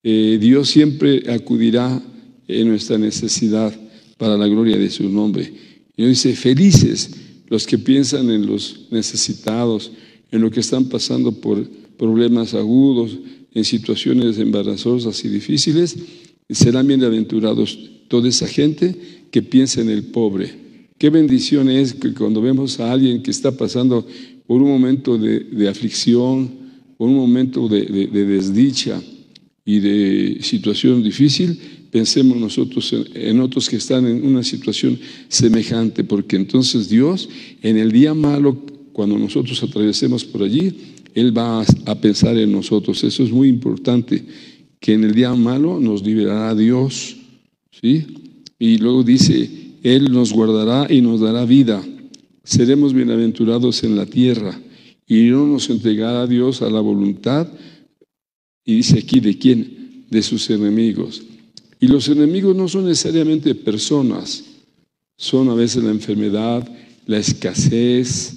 eh, 0.03 0.39
Dios 0.41 0.69
siempre 0.69 1.23
acudirá 1.33 2.03
en 2.49 2.69
nuestra 2.69 2.99
necesidad 2.99 3.75
para 4.17 4.37
la 4.37 4.47
gloria 4.47 4.77
de 4.77 4.91
su 4.91 5.09
nombre. 5.09 5.53
Y 5.97 6.05
dice, 6.05 6.35
felices 6.35 7.11
los 7.49 7.67
que 7.67 7.79
piensan 7.79 8.31
en 8.31 8.47
los 8.47 8.87
necesitados, 8.91 9.93
en 10.31 10.41
lo 10.41 10.51
que 10.51 10.61
están 10.61 10.87
pasando 10.87 11.33
por 11.33 11.67
problemas 11.97 12.55
agudos, 12.55 13.19
en 13.55 13.65
situaciones 13.65 14.39
embarazosas 14.39 15.25
y 15.25 15.29
difíciles, 15.29 15.97
serán 16.51 16.87
bienaventurados 16.87 17.79
toda 18.09 18.29
esa 18.29 18.47
gente 18.47 18.95
que 19.31 19.43
piensa 19.43 19.81
en 19.81 19.91
el 19.91 20.05
pobre. 20.05 20.67
qué 20.99 21.11
bendición 21.11 21.69
es 21.69 21.93
que 21.95 22.13
cuando 22.15 22.41
vemos 22.41 22.81
a 22.81 22.91
alguien 22.91 23.23
que 23.23 23.31
está 23.31 23.53
pasando 23.53 24.07
por 24.47 24.63
un 24.63 24.69
momento 24.69 25.19
de, 25.19 25.69
aflicción, 25.69 26.51
por 26.97 27.09
un 27.09 27.17
momento 27.17 27.69
de, 27.69 27.85
desdicha 28.09 29.03
y 29.65 29.81
de 29.81 30.39
situación 30.43 31.03
difícil, 31.03 31.59
pensemos 31.97 32.37
nosotros 32.37 32.95
en, 33.15 33.41
otros 33.41 33.71
que 33.71 33.77
están 33.77 34.07
en 34.07 34.23
una 34.23 34.43
situación 34.43 34.99
semejante, 35.29 36.05
porque 36.05 36.37
entonces 36.37 36.91
Dios 36.91 37.27
en 37.63 37.79
el 37.79 37.91
día 37.91 38.13
malo, 38.13 38.55
cuando 38.93 39.17
nosotros 39.17 39.63
atravesemos 39.63 40.23
por 40.23 40.43
allí, 40.43 40.75
Él 41.15 41.35
va 41.35 41.65
a, 41.87 41.95
pensar 41.95 42.37
en 42.37 42.53
nosotros. 42.53 43.03
Eso 43.03 43.23
es 43.25 43.33
muy 43.33 43.49
importante, 43.49 44.23
que 44.79 44.93
en 44.93 45.05
el 45.05 45.15
día 45.15 45.35
malo 45.35 45.81
nos 45.81 46.05
liberará 46.05 46.55
Dios, 46.55 47.17
¿sí? 47.81 48.05
Y 48.59 48.77
luego 48.77 49.03
dice, 49.03 49.49
Él 49.83 50.13
nos 50.13 50.35
guardará 50.35 50.93
y 50.93 51.01
nos 51.01 51.21
dará 51.23 51.47
vida 51.47 51.83
seremos 52.45 52.93
bienaventurados 52.93 53.83
en 53.85 53.97
la 53.97 54.05
tierra 54.05 54.61
y 55.07 55.23
no 55.31 55.47
nos 55.47 55.71
entregará 55.71 56.27
Dios 56.27 56.61
a 56.61 56.69
la 56.69 56.81
voluntad. 56.81 57.49
Y 58.67 58.77
dice 58.77 58.99
aquí, 58.99 59.19
¿de 59.19 59.39
quién? 59.39 60.05
De 60.11 60.21
sus 60.21 60.51
enemigos. 60.51 61.23
Y 61.81 61.89
los 61.89 62.09
enemigos 62.09 62.57
no 62.57 62.69
son 62.69 62.87
necesariamente 62.87 63.55
personas, 63.55 64.45
son 65.17 65.49
a 65.49 65.55
veces 65.55 65.85
la 65.85 65.91
enfermedad, 65.91 66.67
la 67.07 67.19
escasez, 67.19 68.35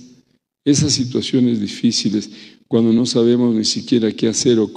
esas 0.65 0.91
situaciones 0.93 1.59
difíciles, 1.59 2.29
cuando 2.67 2.93
no 2.93 3.05
sabemos 3.05 3.55
ni 3.55 3.65
siquiera 3.65 4.11
qué 4.11 4.27
hacer 4.27 4.59
o, 4.59 4.69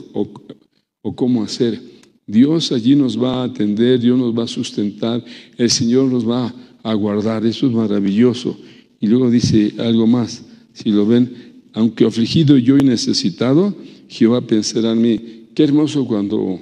o 1.02 1.14
cómo 1.14 1.42
hacer. 1.42 1.80
Dios 2.26 2.72
allí 2.72 2.94
nos 2.94 3.20
va 3.20 3.42
a 3.42 3.44
atender, 3.44 4.00
Dios 4.00 4.18
nos 4.18 4.36
va 4.36 4.44
a 4.44 4.48
sustentar, 4.48 5.22
el 5.58 5.70
Señor 5.70 6.10
nos 6.10 6.28
va 6.28 6.54
a 6.82 6.94
guardar, 6.94 7.44
eso 7.44 7.66
es 7.66 7.72
maravilloso. 7.72 8.56
Y 9.00 9.08
luego 9.08 9.30
dice 9.30 9.74
algo 9.78 10.06
más, 10.06 10.44
si 10.72 10.90
lo 10.90 11.04
ven, 11.04 11.62
aunque 11.72 12.04
afligido 12.04 12.56
yo 12.56 12.78
y 12.78 12.82
necesitado, 12.82 13.74
Jehová 14.08 14.40
pensará 14.46 14.92
en 14.92 15.02
mí. 15.02 15.20
Qué 15.54 15.64
hermoso 15.64 16.06
cuando 16.06 16.60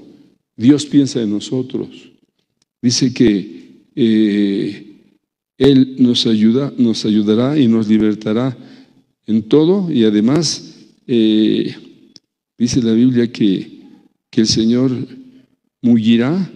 Dios 0.60 0.84
piensa 0.84 1.22
en 1.22 1.30
nosotros. 1.30 1.88
Dice 2.82 3.14
que 3.14 3.86
eh, 3.96 4.86
Él 5.56 5.96
nos, 5.98 6.26
ayuda, 6.26 6.70
nos 6.76 7.06
ayudará 7.06 7.58
y 7.58 7.66
nos 7.66 7.88
libertará 7.88 8.54
en 9.26 9.42
todo 9.44 9.90
y 9.90 10.04
además 10.04 10.76
eh, 11.06 11.74
dice 12.58 12.82
la 12.82 12.92
Biblia 12.92 13.32
que, 13.32 13.80
que 14.28 14.42
el 14.42 14.46
Señor 14.46 14.92
mullirá, 15.80 16.52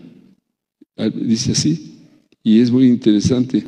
ah, 0.99 1.09
dice 1.09 1.53
así, 1.53 1.95
y 2.43 2.61
es 2.61 2.71
muy 2.71 2.87
interesante, 2.87 3.65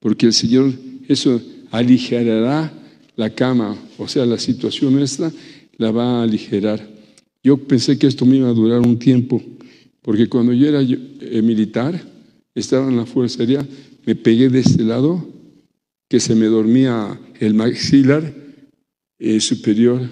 porque 0.00 0.24
el 0.24 0.32
Señor 0.32 0.72
eso 1.06 1.38
aligerará 1.70 2.72
la 3.14 3.28
cama, 3.28 3.76
o 3.98 4.08
sea, 4.08 4.24
la 4.24 4.38
situación 4.38 4.94
nuestra 4.94 5.30
la 5.76 5.90
va 5.90 6.20
a 6.20 6.22
aligerar. 6.22 6.80
Yo 7.42 7.58
pensé 7.58 7.98
que 7.98 8.06
esto 8.06 8.24
me 8.24 8.36
iba 8.36 8.48
a 8.48 8.54
durar 8.54 8.80
un 8.80 8.98
tiempo, 8.98 9.42
porque 10.06 10.28
cuando 10.28 10.52
yo 10.52 10.68
era 10.68 10.80
eh, 10.82 11.42
militar, 11.42 12.00
estaba 12.54 12.88
en 12.88 12.96
la 12.96 13.06
fuerza 13.06 13.40
aérea, 13.40 13.66
me 14.06 14.14
pegué 14.14 14.48
de 14.48 14.60
este 14.60 14.84
lado, 14.84 15.26
que 16.08 16.20
se 16.20 16.36
me 16.36 16.46
dormía 16.46 17.20
el 17.40 17.54
maxilar 17.54 18.32
eh, 19.18 19.40
superior 19.40 20.08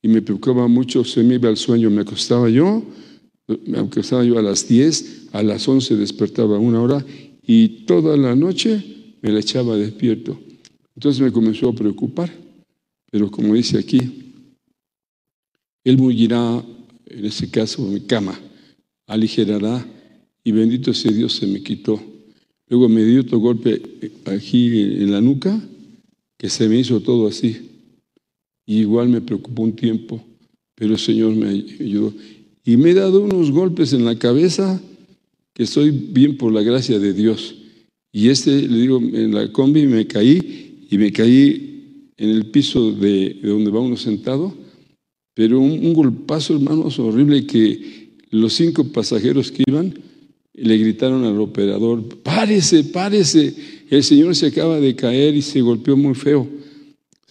y 0.00 0.08
me 0.08 0.22
preocupaba 0.22 0.68
mucho, 0.68 1.04
se 1.04 1.22
me 1.22 1.34
iba 1.34 1.50
al 1.50 1.58
sueño, 1.58 1.90
me 1.90 2.00
acostaba 2.00 2.48
yo, 2.48 2.82
me 3.66 3.78
acostaba 3.80 4.24
yo 4.24 4.38
a 4.38 4.42
las 4.42 4.66
10, 4.66 5.28
a 5.32 5.42
las 5.42 5.68
11 5.68 5.96
despertaba 5.96 6.58
una 6.58 6.80
hora 6.80 7.04
y 7.46 7.84
toda 7.84 8.16
la 8.16 8.34
noche 8.34 8.82
me 9.20 9.30
la 9.30 9.40
echaba 9.40 9.76
despierto. 9.76 10.40
Entonces 10.96 11.20
me 11.20 11.30
comenzó 11.30 11.68
a 11.68 11.74
preocupar, 11.74 12.32
pero 13.10 13.30
como 13.30 13.52
dice 13.52 13.78
aquí, 13.78 14.32
Él 15.84 15.98
mullirá, 15.98 16.64
en 17.04 17.24
ese 17.26 17.50
caso, 17.50 17.82
mi 17.82 18.00
cama, 18.00 18.40
aligerará, 19.10 19.86
y 20.42 20.52
bendito 20.52 20.94
sea 20.94 21.12
Dios, 21.12 21.34
se 21.34 21.46
me 21.46 21.62
quitó. 21.62 22.00
Luego 22.68 22.88
me 22.88 23.04
dio 23.04 23.20
otro 23.20 23.38
golpe 23.38 23.82
aquí 24.24 24.80
en 24.80 25.10
la 25.10 25.20
nuca, 25.20 25.60
que 26.38 26.48
se 26.48 26.68
me 26.68 26.78
hizo 26.78 27.00
todo 27.00 27.26
así. 27.26 27.56
Y 28.64 28.78
igual 28.78 29.08
me 29.08 29.20
preocupó 29.20 29.62
un 29.62 29.74
tiempo, 29.74 30.22
pero 30.74 30.92
el 30.92 30.98
Señor 30.98 31.34
me 31.34 31.48
ayudó. 31.48 32.14
Y 32.64 32.76
me 32.76 32.90
he 32.90 32.94
dado 32.94 33.20
unos 33.20 33.50
golpes 33.50 33.92
en 33.92 34.04
la 34.04 34.18
cabeza 34.18 34.80
que 35.52 35.64
estoy 35.64 35.90
bien 35.90 36.36
por 36.36 36.52
la 36.52 36.62
gracia 36.62 36.98
de 36.98 37.12
Dios. 37.12 37.56
Y 38.12 38.28
este, 38.28 38.68
le 38.68 38.78
digo, 38.78 38.98
en 38.98 39.34
la 39.34 39.50
combi 39.52 39.86
me 39.86 40.06
caí 40.06 40.86
y 40.90 40.98
me 40.98 41.12
caí 41.12 42.10
en 42.16 42.28
el 42.28 42.46
piso 42.46 42.92
de, 42.92 43.38
donde 43.42 43.70
va 43.70 43.80
uno 43.80 43.96
sentado, 43.96 44.54
pero 45.34 45.58
un, 45.58 45.94
golpazo, 45.94 46.54
hermanos, 46.54 46.98
horrible 46.98 47.46
que 47.46 47.99
los 48.30 48.54
cinco 48.54 48.84
pasajeros 48.84 49.50
que 49.50 49.64
iban 49.66 49.94
le 50.54 50.76
gritaron 50.76 51.24
al 51.24 51.40
operador, 51.40 52.06
párese, 52.22 52.84
párese, 52.84 53.54
el 53.88 54.02
señor 54.02 54.34
se 54.36 54.46
acaba 54.46 54.78
de 54.78 54.94
caer 54.94 55.34
y 55.34 55.42
se 55.42 55.60
golpeó 55.60 55.96
muy 55.96 56.14
feo. 56.14 56.46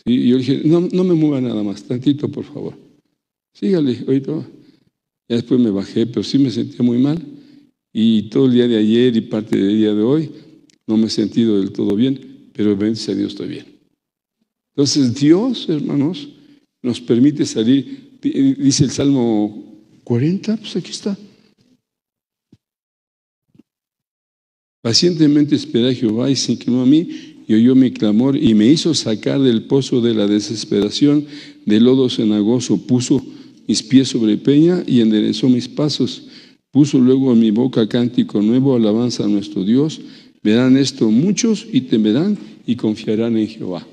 Y 0.05 0.29
yo 0.29 0.37
dije, 0.37 0.61
no, 0.65 0.81
no 0.91 1.03
me 1.03 1.13
mueva 1.13 1.39
nada 1.39 1.61
más, 1.61 1.83
tantito, 1.83 2.29
por 2.29 2.43
favor. 2.43 2.75
Sígale, 3.53 3.99
ahorita. 4.07 4.31
Ya 5.27 5.35
después 5.35 5.59
me 5.59 5.69
bajé, 5.69 6.07
pero 6.07 6.23
sí 6.23 6.39
me 6.39 6.49
sentía 6.49 6.83
muy 6.83 6.97
mal. 6.97 7.23
Y 7.93 8.23
todo 8.23 8.47
el 8.47 8.53
día 8.53 8.67
de 8.67 8.77
ayer 8.77 9.15
y 9.15 9.21
parte 9.21 9.57
del 9.57 9.77
día 9.77 9.93
de 9.93 10.01
hoy 10.01 10.31
no 10.87 10.97
me 10.97 11.05
he 11.05 11.09
sentido 11.09 11.59
del 11.59 11.71
todo 11.71 11.95
bien, 11.95 12.49
pero 12.53 12.75
bendice 12.75 13.11
a 13.11 13.15
Dios 13.15 13.33
estoy 13.33 13.49
bien. 13.49 13.65
Entonces 14.75 15.13
Dios, 15.13 15.67
hermanos, 15.69 16.29
nos 16.81 16.99
permite 17.01 17.45
salir, 17.45 18.17
dice 18.21 18.85
el 18.85 18.89
Salmo 18.89 19.68
40, 20.09 20.57
pues 20.57 20.75
aquí 20.75 20.89
está. 20.89 21.15
Pacientemente 24.81 25.55
esperé 25.55 25.89
a 25.89 25.93
Jehová 25.93 26.31
y 26.31 26.35
se 26.35 26.53
inclinó 26.53 26.81
a 26.81 26.85
mí 26.87 27.07
y 27.47 27.53
oyó 27.53 27.75
mi 27.75 27.91
clamor 27.91 28.35
y 28.35 28.55
me 28.55 28.65
hizo 28.65 28.95
sacar 28.95 29.39
del 29.39 29.65
pozo 29.65 30.01
de 30.01 30.15
la 30.15 30.25
desesperación, 30.25 31.27
del 31.67 31.83
lodo 31.83 32.09
cenagoso, 32.09 32.87
puso 32.87 33.23
mis 33.67 33.83
pies 33.83 34.07
sobre 34.07 34.37
peña 34.37 34.83
y 34.87 35.01
enderezó 35.01 35.47
mis 35.47 35.67
pasos. 35.67 36.23
Puso 36.71 36.97
luego 36.97 37.31
en 37.31 37.41
mi 37.41 37.51
boca 37.51 37.87
cántico 37.87 38.41
nuevo, 38.41 38.75
alabanza 38.75 39.25
a 39.25 39.27
nuestro 39.27 39.63
Dios. 39.63 40.01
Verán 40.41 40.75
esto 40.75 41.11
muchos 41.11 41.67
y 41.71 41.81
temerán 41.81 42.35
y 42.65 42.77
confiarán 42.77 43.37
en 43.37 43.47
Jehová. 43.47 43.85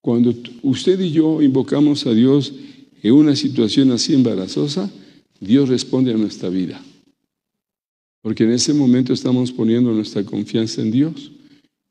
Cuando 0.00 0.34
usted 0.62 0.98
y 1.00 1.10
yo 1.10 1.42
invocamos 1.42 2.06
a 2.06 2.14
Dios 2.14 2.54
en 3.02 3.12
una 3.12 3.36
situación 3.36 3.92
así 3.92 4.14
embarazosa, 4.14 4.90
Dios 5.40 5.68
responde 5.68 6.12
a 6.12 6.16
nuestra 6.16 6.48
vida. 6.48 6.82
Porque 8.22 8.44
en 8.44 8.52
ese 8.52 8.74
momento 8.74 9.12
estamos 9.12 9.52
poniendo 9.52 9.92
nuestra 9.92 10.24
confianza 10.24 10.82
en 10.82 10.90
Dios. 10.90 11.32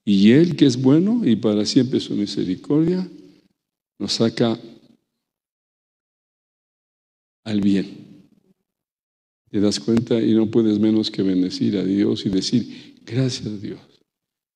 Y 0.06 0.32
Él, 0.32 0.56
que 0.56 0.66
es 0.66 0.82
bueno 0.82 1.22
y 1.26 1.36
para 1.36 1.66
siempre 1.66 2.00
su 2.00 2.16
misericordia, 2.16 3.08
nos 4.00 4.14
saca 4.14 4.60
al 7.44 7.62
bien. 7.62 8.06
Te 9.50 9.60
das 9.60 9.80
cuenta 9.80 10.22
y 10.22 10.34
no 10.34 10.52
puedes 10.52 10.80
menos 10.80 11.10
que 11.10 11.24
bendecir 11.24 11.78
a 11.78 11.84
Dios 11.84 12.26
y 12.26 12.30
decir, 12.30 12.88
Gracias 13.08 13.48
a 13.48 13.58
Dios. 13.58 13.80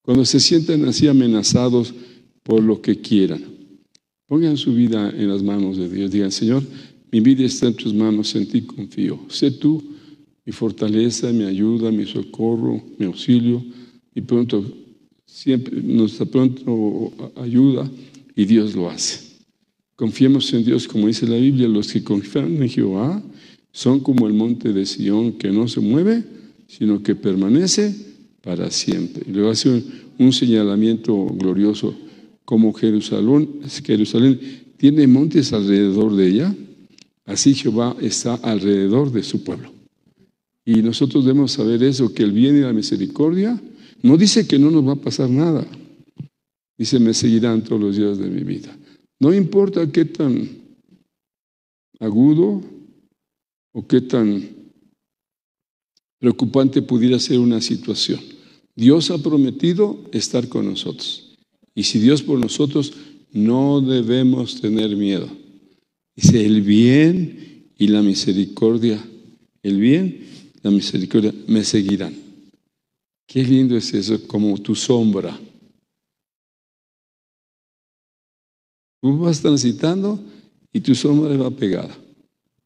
Cuando 0.04 0.26
se 0.26 0.40
sientan 0.40 0.84
así 0.86 1.08
amenazados 1.08 1.94
por 2.44 2.62
lo 2.62 2.82
que 2.82 3.00
quieran, 3.00 3.42
pongan 4.28 4.58
su 4.58 4.74
vida 4.74 5.10
en 5.10 5.30
las 5.30 5.42
manos 5.42 5.78
de 5.78 5.88
Dios. 5.88 6.12
Digan, 6.12 6.32
Señor, 6.32 6.64
mi 7.12 7.19
vida 7.19 7.43
está 7.45 7.67
en 7.67 7.76
tus 7.76 7.93
manos, 7.93 8.36
en 8.36 8.47
ti 8.47 8.62
confío. 8.62 9.19
Sé 9.30 9.52
tú 9.52 9.84
mi 10.45 10.52
fortaleza, 10.52 11.32
mi 11.32 11.43
ayuda, 11.43 11.91
mi 11.91 12.06
socorro, 12.06 12.82
mi 12.97 13.06
auxilio. 13.06 13.63
Y 14.15 14.21
pronto, 14.21 14.65
siempre 15.26 15.82
da 15.82 16.26
pronto 16.26 17.13
ayuda 17.36 17.89
y 18.36 18.45
Dios 18.45 18.76
lo 18.76 18.89
hace. 18.89 19.32
Confiemos 19.95 20.52
en 20.54 20.65
Dios, 20.65 20.88
como 20.88 21.08
dice 21.08 21.28
la 21.28 21.38
Biblia, 21.38 21.67
los 21.67 21.91
que 21.91 22.04
confían 22.04 22.62
en 22.62 22.69
Jehová 22.69 23.21
son 23.71 24.00
como 24.00 24.28
el 24.28 24.34
monte 24.34 24.74
de 24.74 24.86
Sión 24.86 25.34
que 25.34 25.52
no 25.52 25.67
se 25.67 25.80
mueve, 25.80 26.24
sino 26.67 27.02
que 27.04 27.15
permanece 27.15 27.95
para 28.41 28.69
siempre. 28.71 29.24
Y 29.28 29.32
luego 29.32 29.52
hace 29.52 29.84
un, 30.17 30.34
señalamiento 30.34 31.28
glorioso 31.38 31.95
como 32.45 32.74
Jerusalén, 32.74 33.62
Jerusalén 33.84 34.39
tiene 34.78 35.08
montes 35.08 35.54
alrededor 35.54 36.15
de 36.15 36.28
ella, 36.28 36.56
así 37.26 37.54
Jehová 37.54 37.96
está 38.02 38.36
alrededor 38.36 39.12
de 39.12 39.24
su 39.24 39.44
pueblo. 39.44 39.72
Y 40.66 40.82
nosotros 40.82 41.26
debemos 41.26 41.52
saber 41.54 41.84
eso, 41.84 42.14
que 42.14 42.24
el 42.24 42.32
bien 42.32 42.58
y 42.58 42.62
la 42.62 42.74
misericordia 42.74 43.62
no 44.04 44.18
dice 44.18 44.48
que 44.48 44.60
no 44.60 44.72
nos 44.72 44.88
va 44.88 44.94
a 44.94 45.02
pasar 45.02 45.30
nada. 45.30 45.66
Dice, 46.78 47.00
me 47.00 47.14
seguirán 47.14 47.64
todos 47.64 47.82
los 47.82 47.96
días 47.96 48.18
de 48.18 48.30
mi 48.30 48.44
vida. 48.44 48.76
No 49.20 49.34
importa 49.34 49.92
qué 49.92 50.06
tan 50.06 50.50
agudo 52.00 52.62
o 53.74 53.88
qué 53.88 54.02
tan 54.02 54.50
preocupante 56.20 56.82
pudiera 56.82 57.20
ser 57.20 57.40
una 57.40 57.62
situación. 57.62 58.20
Dios 58.76 59.12
ha 59.12 59.18
prometido 59.18 60.00
estar 60.12 60.48
con 60.48 60.66
nosotros. 60.66 61.38
Y 61.76 61.84
si 61.84 62.00
Dios 62.00 62.22
por 62.24 62.40
nosotros, 62.40 62.94
no 63.32 63.82
debemos 63.82 64.60
tener 64.60 64.96
miedo. 64.96 65.28
Dice, 66.15 66.45
el 66.45 66.62
bien 66.62 67.71
y 67.78 67.88
la 67.88 68.02
misericordia, 68.02 69.04
el 69.63 69.80
bien, 69.80 70.19
la 70.62 70.71
misericordia 70.71 71.34
me 71.47 71.63
seguirán. 71.63 72.15
Qué 73.26 73.43
lindo 73.43 73.78
es 73.78 73.93
eso, 73.93 74.28
como 74.28 74.58
tu 74.58 74.76
sombra. 74.76 75.39
Tú 79.02 79.17
vas 79.19 79.41
transitando 79.41 80.19
y 80.71 80.82
tu 80.82 80.93
sombra 80.93 81.36
va 81.38 81.50
pegada. 81.50 81.97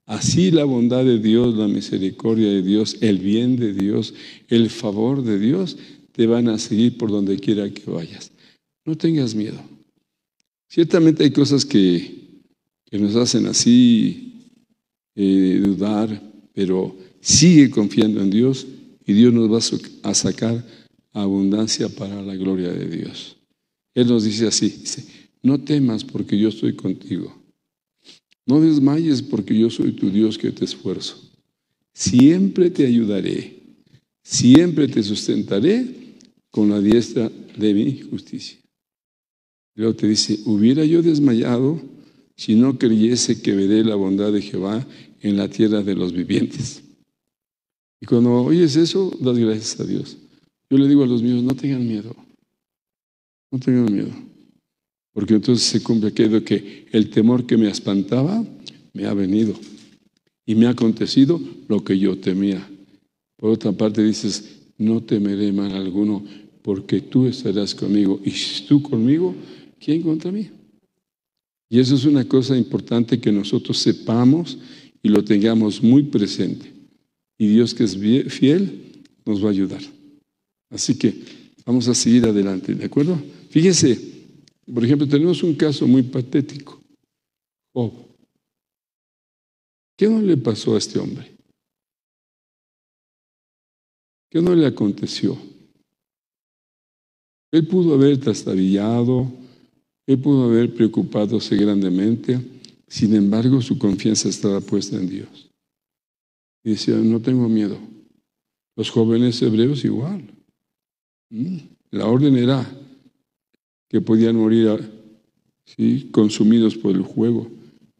Así 0.05 0.51
la 0.51 0.65
bondad 0.65 1.03
de 1.03 1.19
Dios, 1.19 1.55
la 1.55 1.67
misericordia 1.67 2.49
de 2.49 2.61
Dios, 2.61 2.97
el 3.01 3.19
bien 3.19 3.55
de 3.55 3.73
Dios, 3.73 4.13
el 4.49 4.69
favor 4.69 5.23
de 5.23 5.39
Dios 5.39 5.77
te 6.11 6.27
van 6.27 6.47
a 6.47 6.59
seguir 6.59 6.97
por 6.97 7.09
donde 7.09 7.37
quiera 7.37 7.69
que 7.69 7.89
vayas. 7.89 8.31
No 8.85 8.95
tengas 8.95 9.33
miedo. 9.33 9.59
Ciertamente 10.69 11.23
hay 11.23 11.31
cosas 11.31 11.65
que, 11.65 12.24
nos 12.91 13.15
hacen 13.15 13.45
así 13.47 14.33
eh, 15.15 15.61
dudar, 15.63 16.21
pero 16.53 16.95
sigue 17.19 17.69
confiando 17.69 18.21
en 18.21 18.29
Dios 18.29 18.67
y 19.05 19.13
Dios 19.13 19.33
nos 19.33 19.51
va 19.51 19.59
a 20.03 20.13
sacar 20.13 20.65
abundancia 21.11 21.89
para 21.89 22.21
la 22.21 22.35
gloria 22.35 22.71
de 22.71 22.87
Dios. 22.87 23.37
Él 23.93 24.07
nos 24.07 24.23
dice 24.23 24.47
así, 24.47 24.83
no 25.41 25.59
temas 25.59 26.03
porque 26.03 26.37
yo 26.37 26.49
estoy 26.49 26.75
contigo. 26.75 27.33
No 28.45 28.61
desmayes 28.61 29.21
porque 29.21 29.57
yo 29.57 29.69
soy 29.69 29.93
tu 29.93 30.09
Dios 30.11 30.37
que 30.37 30.51
te 30.51 30.65
esfuerzo. 30.65 31.31
Siempre 31.93 32.69
te 32.69 32.85
ayudaré, 32.85 33.63
siempre 34.21 34.87
te 34.87 35.01
sustentaré 35.01 35.87
con 36.51 36.69
la 36.69 36.79
diestra 36.79 37.31
de 37.57 37.73
mi 37.73 37.99
justicia. 38.01 38.57
Luego 39.75 39.95
te 39.95 40.07
dice, 40.07 40.39
hubiera 40.45 40.85
yo 40.85 41.01
desmayado 41.01 41.81
si 42.35 42.55
no 42.55 42.77
creyese 42.77 43.41
que 43.41 43.55
veré 43.55 43.83
la 43.83 43.95
bondad 43.95 44.31
de 44.31 44.41
Jehová 44.41 44.85
en 45.21 45.37
la 45.37 45.49
tierra 45.49 45.81
de 45.81 45.95
los 45.95 46.13
vivientes. 46.13 46.83
Y 48.01 48.05
cuando 48.05 48.43
oyes 48.43 48.75
eso, 48.75 49.11
das 49.19 49.37
gracias 49.37 49.79
a 49.79 49.85
Dios. 49.85 50.17
Yo 50.69 50.77
le 50.77 50.87
digo 50.87 51.03
a 51.03 51.07
los 51.07 51.23
míos, 51.23 51.43
no 51.43 51.55
tengan 51.55 51.87
miedo, 51.87 52.15
no 53.51 53.59
tengan 53.59 53.91
miedo. 53.93 54.11
Porque 55.13 55.35
entonces 55.35 55.65
se 55.65 55.81
cumple 55.81 56.09
aquello 56.09 56.43
que 56.43 56.87
el 56.91 57.09
temor 57.09 57.45
que 57.45 57.57
me 57.57 57.69
espantaba 57.69 58.45
me 58.93 59.05
ha 59.05 59.13
venido 59.13 59.53
y 60.45 60.55
me 60.55 60.67
ha 60.67 60.71
acontecido 60.71 61.39
lo 61.67 61.83
que 61.83 61.97
yo 61.97 62.17
temía. 62.17 62.69
Por 63.37 63.51
otra 63.51 63.71
parte 63.71 64.03
dices, 64.03 64.59
no 64.77 65.01
temeré 65.01 65.53
mal 65.53 65.73
alguno 65.73 66.23
porque 66.61 66.99
tú 66.99 67.27
estarás 67.27 67.73
conmigo. 67.73 68.19
Y 68.25 68.31
si 68.31 68.65
tú 68.65 68.81
conmigo, 68.81 69.33
¿quién 69.79 70.01
contra 70.01 70.31
mí? 70.31 70.49
Y 71.69 71.79
eso 71.79 71.95
es 71.95 72.05
una 72.05 72.27
cosa 72.27 72.57
importante 72.57 73.19
que 73.19 73.31
nosotros 73.31 73.77
sepamos 73.77 74.57
y 75.01 75.09
lo 75.09 75.23
tengamos 75.23 75.81
muy 75.81 76.03
presente. 76.03 76.71
Y 77.37 77.47
Dios 77.47 77.73
que 77.73 77.83
es 77.83 77.97
fiel 77.97 79.03
nos 79.25 79.43
va 79.43 79.49
a 79.49 79.51
ayudar. 79.51 79.81
Así 80.69 80.97
que 80.97 81.13
vamos 81.65 81.87
a 81.87 81.95
seguir 81.95 82.25
adelante, 82.25 82.73
¿de 82.73 82.85
acuerdo? 82.85 83.21
Fíjese, 83.49 83.99
por 84.73 84.83
ejemplo, 84.83 85.07
tenemos 85.07 85.43
un 85.43 85.55
caso 85.55 85.87
muy 85.87 86.03
patético. 86.03 86.81
Job. 87.73 87.91
¿Qué 89.97 90.09
no 90.09 90.21
le 90.21 90.37
pasó 90.37 90.75
a 90.75 90.77
este 90.77 90.99
hombre? 90.99 91.35
¿Qué 94.29 94.41
no 94.41 94.53
le 94.53 94.65
aconteció? 94.65 95.37
Él 97.51 97.67
pudo 97.67 97.93
haber 97.93 98.19
trastabillado, 98.19 99.31
él 100.07 100.19
pudo 100.19 100.45
haber 100.45 100.73
preocupádose 100.73 101.55
grandemente, 101.55 102.39
sin 102.87 103.15
embargo 103.15 103.61
su 103.61 103.77
confianza 103.77 104.29
estaba 104.29 104.61
puesta 104.61 104.97
en 104.97 105.09
Dios. 105.09 105.49
Y 106.63 106.71
decía, 106.71 106.95
no 106.95 107.21
tengo 107.21 107.47
miedo. 107.47 107.77
Los 108.75 108.89
jóvenes 108.89 109.41
hebreos 109.41 109.83
igual. 109.85 110.23
Mm, 111.29 111.57
la 111.91 112.07
orden 112.07 112.35
era, 112.37 112.69
que 113.89 114.01
podían 114.01 114.35
morir 114.35 114.79
¿sí? 115.65 116.09
consumidos 116.11 116.75
por 116.75 116.95
el 116.95 117.01
juego. 117.01 117.49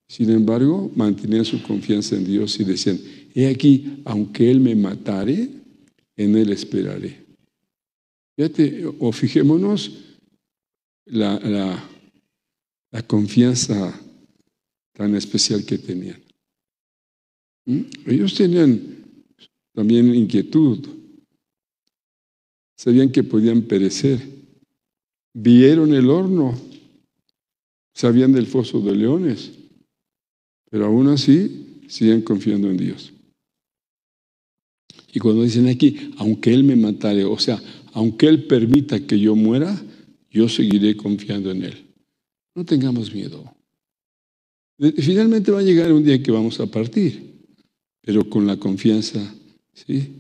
Sin 0.07 0.29
embargo, 0.29 0.91
mantenían 0.95 1.45
su 1.45 1.61
confianza 1.63 2.15
en 2.15 2.25
Dios 2.25 2.59
y 2.59 2.63
decían, 2.63 2.99
he 3.33 3.47
aquí, 3.47 4.01
aunque 4.05 4.51
Él 4.51 4.59
me 4.59 4.75
matare, 4.75 5.49
en 6.15 6.37
Él 6.37 6.51
esperaré. 6.51 7.25
Fíjate, 8.35 8.85
o 8.99 9.11
fijémonos 9.11 9.91
la, 11.05 11.39
la, 11.39 11.89
la 12.95 13.01
confianza 13.01 13.93
tan 14.93 15.15
especial 15.17 15.65
que 15.65 15.77
tenían. 15.77 16.23
¿Mm? 17.65 17.81
Ellos 18.05 18.33
tenían 18.33 19.03
también 19.73 20.15
inquietud, 20.15 20.79
sabían 22.77 23.11
que 23.11 23.21
podían 23.21 23.63
perecer 23.63 24.21
vieron 25.33 25.93
el 25.93 26.09
horno, 26.09 26.57
sabían 27.93 28.31
del 28.31 28.47
foso 28.47 28.79
de 28.79 28.95
leones, 28.95 29.51
pero 30.71 30.85
aún 30.85 31.09
así 31.09 31.81
siguen 31.89 32.21
confiando 32.21 32.69
en 32.69 32.77
Dios. 32.77 33.11
Y 35.11 35.19
cuando 35.19 35.43
dicen 35.43 35.67
aquí, 35.67 36.13
aunque 36.15 36.53
Él 36.53 36.63
me 36.63 36.77
matare, 36.77 37.25
o 37.25 37.37
sea, 37.37 37.61
aunque 37.91 38.29
Él 38.29 38.45
permita 38.45 39.05
que 39.05 39.19
yo 39.19 39.35
muera, 39.35 39.83
yo 40.31 40.47
seguiré 40.47 40.95
confiando 40.95 41.51
en 41.51 41.63
Él. 41.63 41.84
No 42.55 42.65
tengamos 42.65 43.13
miedo. 43.13 43.53
Finalmente 44.77 45.51
va 45.51 45.59
a 45.59 45.63
llegar 45.63 45.91
un 45.91 46.03
día 46.03 46.21
que 46.23 46.31
vamos 46.31 46.59
a 46.59 46.65
partir, 46.65 47.45
pero 48.01 48.29
con 48.29 48.47
la 48.47 48.57
confianza, 48.57 49.35
¿sí? 49.73 50.15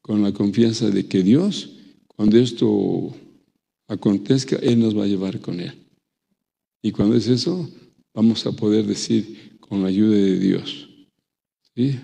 Con 0.00 0.22
la 0.22 0.32
confianza 0.32 0.88
de 0.90 1.06
que 1.06 1.22
Dios, 1.22 1.76
cuando 2.06 2.38
esto 2.38 3.14
acontezca, 3.88 4.56
Él 4.56 4.78
nos 4.78 4.96
va 4.96 5.04
a 5.04 5.08
llevar 5.08 5.40
con 5.40 5.60
Él. 5.60 5.72
Y 6.80 6.92
cuando 6.92 7.16
es 7.16 7.26
eso, 7.28 7.68
vamos 8.14 8.46
a 8.46 8.52
poder 8.52 8.86
decir 8.86 9.58
con 9.60 9.82
la 9.82 9.88
ayuda 9.88 10.16
de 10.16 10.38
Dios. 10.38 10.88
¿sí? 11.74 11.98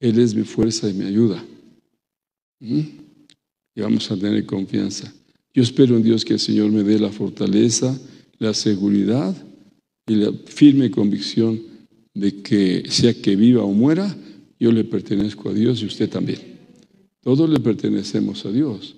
Él 0.00 0.18
es 0.18 0.34
mi 0.34 0.44
fuerza 0.44 0.88
y 0.88 0.94
mi 0.94 1.06
ayuda. 1.06 1.44
Y 2.60 3.80
vamos 3.80 4.10
a 4.10 4.16
tener 4.16 4.44
confianza. 4.46 5.12
Yo 5.54 5.62
espero 5.62 5.96
en 5.96 6.02
Dios 6.02 6.24
que 6.24 6.34
el 6.34 6.40
Señor 6.40 6.72
me 6.72 6.82
dé 6.82 6.98
la 6.98 7.10
fortaleza, 7.10 7.96
la 8.40 8.52
seguridad 8.52 9.34
y 10.06 10.16
la 10.16 10.32
firme 10.46 10.90
convicción 10.90 11.60
de 12.12 12.42
que 12.42 12.82
sea 12.88 13.14
que 13.14 13.36
viva 13.36 13.62
o 13.62 13.72
muera, 13.72 14.16
yo 14.58 14.72
le 14.72 14.82
pertenezco 14.82 15.50
a 15.50 15.54
Dios 15.54 15.80
y 15.80 15.86
usted 15.86 16.10
también. 16.10 16.40
Todos 17.22 17.48
le 17.48 17.60
pertenecemos 17.60 18.44
a 18.44 18.50
Dios 18.50 18.96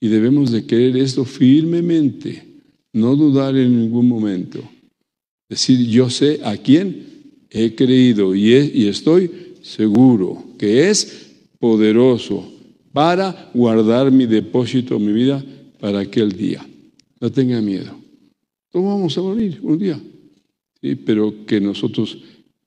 y 0.00 0.08
debemos 0.08 0.50
de 0.50 0.64
creer 0.64 0.96
esto 0.96 1.26
firmemente, 1.26 2.42
no 2.94 3.14
dudar 3.14 3.54
en 3.56 3.78
ningún 3.78 4.08
momento. 4.08 4.60
Decir, 5.46 5.86
yo 5.88 6.08
sé 6.08 6.40
a 6.42 6.56
quién 6.56 7.04
he 7.50 7.74
creído 7.74 8.34
y, 8.34 8.54
y 8.54 8.88
estoy 8.88 9.30
seguro 9.60 10.42
que 10.58 10.88
es 10.88 11.34
poderoso 11.58 12.50
para 12.92 13.50
guardar 13.52 14.10
mi 14.10 14.24
depósito, 14.24 14.98
mi 14.98 15.12
vida, 15.12 15.44
para 15.80 16.00
aquel 16.00 16.32
día. 16.32 16.66
No 17.20 17.30
tenga 17.30 17.60
miedo. 17.60 17.98
Todos 18.70 18.86
vamos 18.86 19.16
a 19.16 19.22
morir 19.22 19.58
un 19.62 19.78
día, 19.78 20.00
¿sí? 20.80 20.94
pero 20.94 21.46
que 21.46 21.60
nosotros 21.60 22.18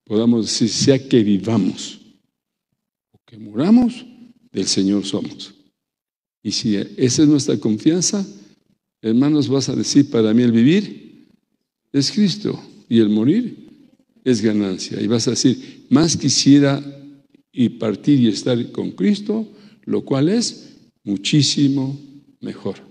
podamos 0.04 0.46
decir, 0.46 0.70
sea 0.70 1.08
que 1.08 1.24
vivamos 1.24 2.00
o 3.12 3.20
que 3.26 3.38
muramos, 3.38 4.06
del 4.52 4.66
Señor 4.66 5.06
somos. 5.06 5.54
Y 6.44 6.52
si 6.52 6.76
esa 6.76 7.24
es 7.24 7.28
nuestra 7.28 7.58
confianza, 7.58 8.26
hermanos, 9.02 9.48
vas 9.48 9.70
a 9.70 9.76
decir, 9.76 10.10
para 10.10 10.34
mí 10.34 10.44
el 10.44 10.52
vivir 10.52 11.28
es 11.94 12.12
Cristo 12.12 12.62
y 12.90 13.00
el 13.00 13.10
morir 13.10 13.70
es 14.24 14.42
ganancia. 14.42 15.02
Y 15.02 15.08
vas 15.08 15.28
a 15.28 15.32
decir, 15.32 15.86
más 15.90 16.18
quisiera 16.18 16.84
y 17.52 17.70
partir 17.70 18.20
y 18.20 18.28
estar 18.28 18.72
con 18.72 18.92
Cristo, 18.92 19.48
lo 19.86 20.04
cual 20.04 20.30
es 20.30 20.78
muchísimo 21.04 21.98
mejor. 22.40 22.91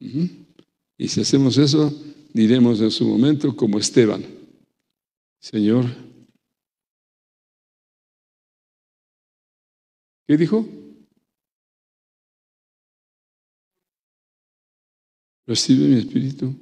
Y 0.00 1.08
si 1.08 1.20
hacemos 1.20 1.58
eso, 1.58 1.92
diremos 2.32 2.80
en 2.80 2.90
su 2.90 3.06
momento 3.06 3.54
como 3.54 3.78
Esteban, 3.78 4.24
Señor, 5.38 5.86
¿qué 10.26 10.36
dijo? 10.36 10.66
Recibe 15.46 15.88
mi 15.88 15.98
espíritu. 15.98 16.54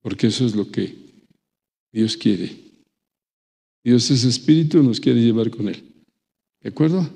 Porque 0.00 0.26
eso 0.26 0.44
es 0.44 0.54
lo 0.54 0.70
que 0.70 0.94
Dios 1.92 2.16
quiere. 2.16 2.56
Dios 3.82 4.10
es 4.10 4.24
espíritu, 4.24 4.82
nos 4.82 5.00
quiere 5.00 5.20
llevar 5.20 5.50
con 5.50 5.68
Él. 5.68 5.82
¿De 6.60 6.68
acuerdo? 6.68 7.08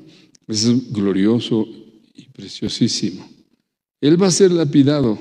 Es 0.46 0.90
glorioso 0.92 1.66
y 2.14 2.29
preciosísimo. 2.29 3.38
Él 4.00 4.20
va 4.20 4.28
a 4.28 4.32
ser 4.32 4.52
lapidado. 4.52 5.18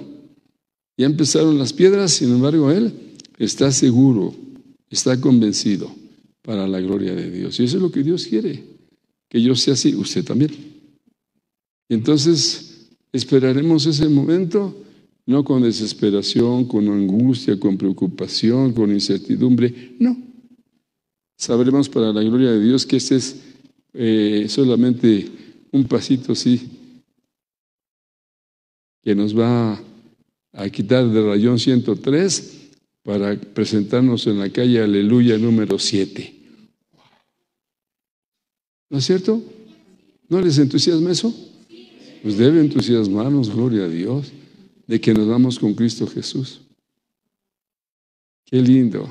Ya 0.97 1.05
empezaron 1.05 1.57
las 1.57 1.73
piedras, 1.73 2.11
sin 2.11 2.31
embargo, 2.31 2.71
él 2.71 2.91
está 3.37 3.71
seguro, 3.71 4.33
está 4.89 5.19
convencido 5.21 5.93
para 6.41 6.67
la 6.67 6.79
gloria 6.79 7.13
de 7.13 7.29
Dios. 7.29 7.59
Y 7.59 7.65
eso 7.65 7.77
es 7.77 7.83
lo 7.83 7.91
que 7.91 8.03
Dios 8.03 8.25
quiere, 8.25 8.63
que 9.29 9.41
yo 9.41 9.55
sea 9.55 9.73
así, 9.73 9.95
usted 9.95 10.23
también. 10.23 10.51
Entonces 11.89 12.87
esperaremos 13.11 13.85
ese 13.85 14.09
momento, 14.09 14.75
no 15.25 15.43
con 15.43 15.61
desesperación, 15.61 16.65
con 16.65 16.87
angustia, 16.87 17.59
con 17.59 17.77
preocupación, 17.77 18.73
con 18.73 18.91
incertidumbre, 18.91 19.95
no. 19.99 20.17
Sabremos 21.37 21.87
para 21.89 22.11
la 22.11 22.23
gloria 22.23 22.51
de 22.51 22.63
Dios 22.63 22.85
que 22.85 22.97
este 22.97 23.17
es 23.17 23.35
eh, 23.93 24.47
solamente 24.49 25.27
un 25.71 25.83
pasito 25.83 26.31
así 26.31 26.76
que 29.07 29.15
nos 29.15 29.33
va 29.33 29.81
a 30.51 30.69
quitar 30.69 31.07
del 31.07 31.27
rayón 31.27 31.57
103 31.57 32.71
para 33.03 33.39
presentarnos 33.39 34.27
en 34.27 34.37
la 34.37 34.49
calle 34.49 34.81
Aleluya 34.81 35.37
número 35.37 35.79
7. 35.79 36.35
¿No 38.89 38.97
es 38.97 39.05
cierto? 39.05 39.41
¿No 40.27 40.41
les 40.41 40.57
entusiasma 40.57 41.11
eso? 41.11 41.33
Pues 42.21 42.37
debe 42.37 42.59
entusiasmarnos, 42.59 43.49
gloria 43.55 43.85
a 43.85 43.87
Dios, 43.87 44.33
de 44.87 44.99
que 44.99 45.13
nos 45.13 45.25
vamos 45.25 45.57
con 45.57 45.73
Cristo 45.73 46.05
Jesús. 46.05 46.59
Qué 48.43 48.61
lindo. 48.61 49.07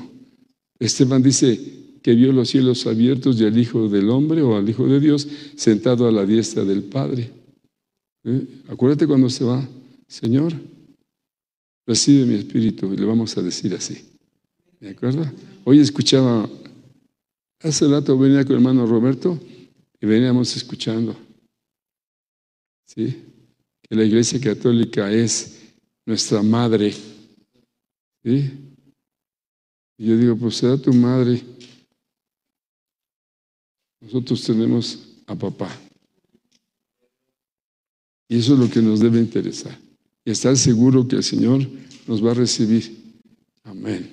Esteban 0.78 1.22
dice 1.22 1.58
que 2.02 2.14
vio 2.14 2.32
los 2.32 2.50
cielos 2.50 2.86
abiertos 2.86 3.40
y 3.40 3.46
al 3.46 3.56
Hijo 3.56 3.88
del 3.88 4.10
Hombre 4.10 4.42
o 4.42 4.58
al 4.58 4.68
Hijo 4.68 4.86
de 4.86 5.00
Dios 5.00 5.26
sentado 5.56 6.06
a 6.06 6.12
la 6.12 6.26
diestra 6.26 6.66
del 6.66 6.82
Padre. 6.82 7.30
¿Eh? 8.24 8.46
Acuérdate 8.68 9.06
cuando 9.06 9.30
se 9.30 9.42
va, 9.42 9.66
Señor, 10.08 10.52
recibe 11.86 12.26
mi 12.26 12.34
espíritu 12.34 12.92
y 12.92 12.96
le 12.96 13.04
vamos 13.04 13.36
a 13.36 13.42
decir 13.42 13.74
así. 13.74 14.08
¿De 14.80 14.90
acuerdo? 14.90 15.24
Hoy 15.64 15.80
escuchaba, 15.80 16.48
hace 17.60 17.88
rato 17.88 18.16
venía 18.16 18.44
con 18.44 18.52
el 18.52 18.58
hermano 18.58 18.86
Roberto 18.86 19.38
y 20.00 20.06
veníamos 20.06 20.56
escuchando. 20.56 21.16
¿Sí? 22.86 23.24
Que 23.82 23.96
la 23.96 24.04
iglesia 24.04 24.40
católica 24.40 25.10
es 25.10 25.74
nuestra 26.04 26.42
madre. 26.42 26.92
¿Sí? 28.22 28.52
Y 29.98 30.06
yo 30.06 30.16
digo, 30.16 30.36
pues 30.36 30.56
será 30.56 30.76
tu 30.76 30.92
madre. 30.92 31.42
Nosotros 34.00 34.44
tenemos 34.44 35.16
a 35.26 35.34
papá. 35.34 35.68
Y 38.28 38.38
eso 38.38 38.54
es 38.54 38.60
lo 38.60 38.70
que 38.70 38.80
nos 38.80 39.00
debe 39.00 39.18
interesar 39.18 39.85
y 40.26 40.32
estar 40.32 40.56
seguro 40.56 41.06
que 41.06 41.16
el 41.16 41.22
Señor 41.22 41.66
nos 42.08 42.22
va 42.22 42.32
a 42.32 42.34
recibir. 42.34 42.96
Amén. 43.62 44.10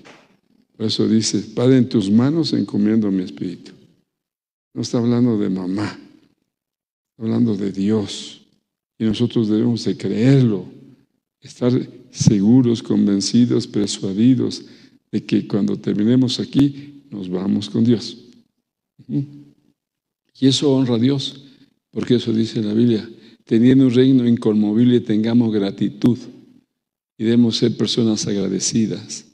Por 0.78 0.86
eso 0.86 1.08
dice, 1.08 1.40
Padre, 1.40 1.78
en 1.78 1.90
tus 1.90 2.10
manos 2.10 2.54
encomiendo 2.54 3.10
mi 3.12 3.24
espíritu. 3.24 3.72
No 4.76 4.84
está 4.84 5.00
hablando 5.00 5.40
de 5.40 5.50
mamá, 5.50 5.86
está 5.88 7.24
hablando 7.24 7.58
de 7.58 7.72
Dios. 7.72 8.42
Y 9.00 9.06
nosotros 9.06 9.50
debemos 9.50 9.84
de 9.86 9.98
creerlo, 9.98 10.66
estar 11.42 11.74
seguros, 12.12 12.84
convencidos, 12.84 13.66
persuadidos 13.66 14.66
de 15.12 15.24
que 15.24 15.48
cuando 15.48 15.78
terminemos 15.78 16.40
aquí 16.40 17.02
nos 17.10 17.28
vamos 17.28 17.72
con 17.72 17.84
Dios. 17.84 18.20
Y 19.08 20.48
eso 20.48 20.72
honra 20.72 20.96
a 20.96 21.00
Dios, 21.00 21.44
porque 21.90 22.16
eso 22.16 22.32
dice 22.32 22.62
la 22.62 22.74
Biblia 22.74 23.10
teniendo 23.46 23.86
un 23.86 23.94
reino 23.94 24.28
inconmovible, 24.28 25.02
tengamos 25.02 25.54
gratitud 25.54 26.18
y 27.18 27.24
debemos 27.24 27.58
ser 27.58 27.76
personas 27.76 28.26
agradecidas 28.28 29.26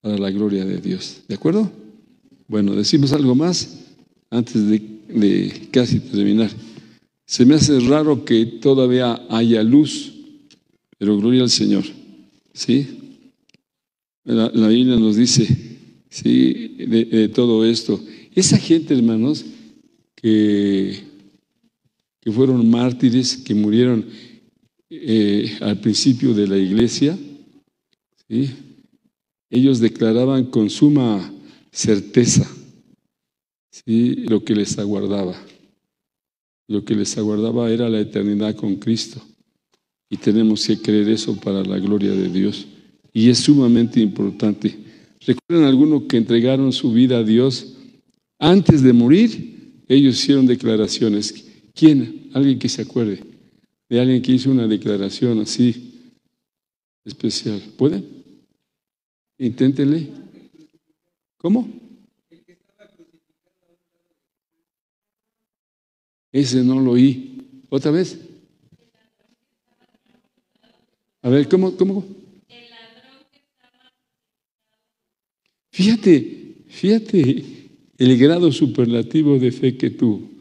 para 0.00 0.18
la 0.18 0.30
gloria 0.30 0.64
de 0.64 0.78
Dios. 0.78 1.22
¿De 1.28 1.34
acuerdo? 1.34 1.70
Bueno, 2.48 2.74
decimos 2.74 3.12
algo 3.12 3.34
más 3.34 3.78
antes 4.30 4.68
de, 4.68 5.68
casi 5.70 6.00
terminar. 6.00 6.50
Se 7.26 7.44
me 7.44 7.54
hace 7.54 7.78
raro 7.80 8.24
que 8.24 8.46
todavía 8.46 9.22
haya 9.28 9.62
luz, 9.62 10.12
pero 10.98 11.16
gloria 11.18 11.42
al 11.42 11.50
Señor. 11.50 11.84
¿Sí? 12.52 12.86
La, 14.24 14.68
Biblia 14.68 14.96
nos 14.96 15.16
dice, 15.16 15.46
¿sí? 16.08 16.76
de 16.78 17.28
todo 17.28 17.64
esto. 17.64 18.00
Esa 18.34 18.56
gente, 18.56 18.94
hermanos, 18.94 19.44
que 20.14 21.11
que 22.22 22.30
fueron 22.30 22.70
mártires, 22.70 23.36
que 23.36 23.54
murieron 23.54 24.06
eh, 24.88 25.58
al 25.60 25.80
principio 25.80 26.32
de 26.32 26.46
la 26.46 26.56
iglesia, 26.56 27.18
ellos 29.50 29.80
declaraban 29.80 30.46
con 30.46 30.70
suma 30.70 31.30
certeza 31.70 32.48
lo 33.84 34.44
que 34.44 34.54
les 34.54 34.78
aguardaba. 34.78 35.34
Lo 36.68 36.84
que 36.84 36.94
les 36.94 37.18
aguardaba 37.18 37.70
era 37.70 37.88
la 37.88 38.00
eternidad 38.00 38.54
con 38.54 38.76
Cristo. 38.76 39.20
Y 40.08 40.16
tenemos 40.16 40.66
que 40.66 40.78
creer 40.78 41.08
eso 41.08 41.36
para 41.36 41.62
la 41.64 41.78
gloria 41.78 42.12
de 42.12 42.28
Dios. 42.28 42.66
Y 43.12 43.28
es 43.28 43.38
sumamente 43.38 44.00
importante. 44.00 44.78
¿Recuerdan 45.26 45.68
algunos 45.68 46.04
que 46.04 46.16
entregaron 46.16 46.72
su 46.72 46.92
vida 46.92 47.18
a 47.18 47.24
Dios 47.24 47.74
antes 48.38 48.82
de 48.82 48.92
morir? 48.92 49.82
Ellos 49.88 50.18
hicieron 50.18 50.46
declaraciones. 50.46 51.51
¿Quién? 51.74 52.30
Alguien 52.34 52.58
que 52.58 52.68
se 52.68 52.82
acuerde 52.82 53.32
de 53.92 54.00
alguien 54.00 54.22
que 54.22 54.32
hizo 54.32 54.50
una 54.50 54.66
declaración 54.66 55.40
así 55.40 56.14
especial. 57.04 57.60
¿Pueden? 57.76 58.42
Inténtenle. 59.36 60.08
¿Cómo? 61.36 61.68
Ese 66.32 66.64
no 66.64 66.80
lo 66.80 66.92
oí. 66.92 67.42
¿Otra 67.68 67.90
vez? 67.90 68.18
A 71.20 71.28
ver, 71.28 71.46
¿cómo? 71.46 71.76
¿Cómo? 71.76 72.02
Fíjate, 75.70 76.64
fíjate 76.68 77.44
el 77.98 78.16
grado 78.16 78.50
superlativo 78.50 79.38
de 79.38 79.52
fe 79.52 79.76
que 79.76 79.90
tú 79.90 80.31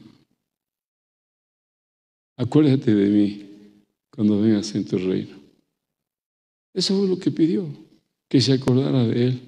acuérdate 2.42 2.96
de 2.96 3.10
mí 3.10 3.46
cuando 4.10 4.42
vengas 4.42 4.74
en 4.74 4.86
tu 4.86 4.98
reino. 4.98 5.38
Eso 6.74 6.98
fue 6.98 7.08
lo 7.08 7.20
que 7.20 7.30
pidió, 7.30 7.68
que 8.28 8.42
se 8.42 8.54
acordara 8.54 9.06
de 9.06 9.28
él. 9.28 9.42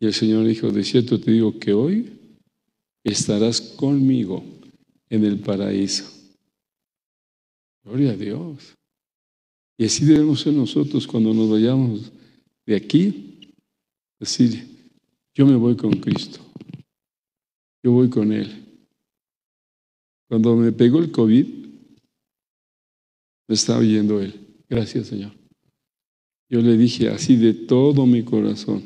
Y 0.00 0.06
el 0.06 0.14
Señor 0.14 0.46
dijo, 0.46 0.70
de 0.70 0.84
cierto 0.84 1.20
te 1.20 1.32
digo 1.32 1.58
que 1.58 1.72
hoy 1.74 2.10
estarás 3.04 3.60
conmigo 3.60 4.42
en 5.10 5.24
el 5.24 5.38
paraíso. 5.40 6.04
Gloria 7.84 8.12
a 8.12 8.16
Dios. 8.16 8.74
Y 9.76 9.84
así 9.84 10.04
debemos 10.04 10.40
ser 10.40 10.54
nosotros 10.54 11.06
cuando 11.06 11.34
nos 11.34 11.50
vayamos 11.50 12.10
de 12.66 12.76
aquí, 12.76 13.52
decir, 14.18 14.66
yo 15.34 15.46
me 15.46 15.56
voy 15.56 15.76
con 15.76 15.92
Cristo, 15.92 16.40
yo 17.82 17.92
voy 17.92 18.08
con 18.08 18.32
Él. 18.32 18.64
Cuando 20.28 20.56
me 20.56 20.72
pegó 20.72 20.98
el 20.98 21.10
COVID, 21.10 21.67
me 23.48 23.54
está 23.54 23.78
oyendo 23.78 24.20
él. 24.20 24.46
Gracias, 24.68 25.08
Señor. 25.08 25.32
Yo 26.50 26.60
le 26.60 26.76
dije 26.76 27.08
así 27.08 27.36
de 27.36 27.54
todo 27.54 28.06
mi 28.06 28.22
corazón. 28.22 28.82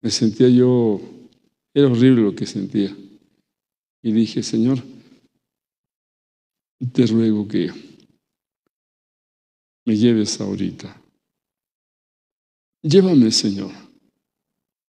Me 0.00 0.10
sentía 0.10 0.48
yo, 0.48 1.00
era 1.74 1.88
horrible 1.88 2.22
lo 2.22 2.34
que 2.34 2.46
sentía. 2.46 2.96
Y 4.02 4.12
dije, 4.12 4.42
Señor, 4.42 4.82
te 6.92 7.06
ruego 7.06 7.46
que 7.46 7.70
me 9.84 9.96
lleves 9.96 10.40
ahorita. 10.40 11.02
Llévame, 12.82 13.32
Señor. 13.32 13.72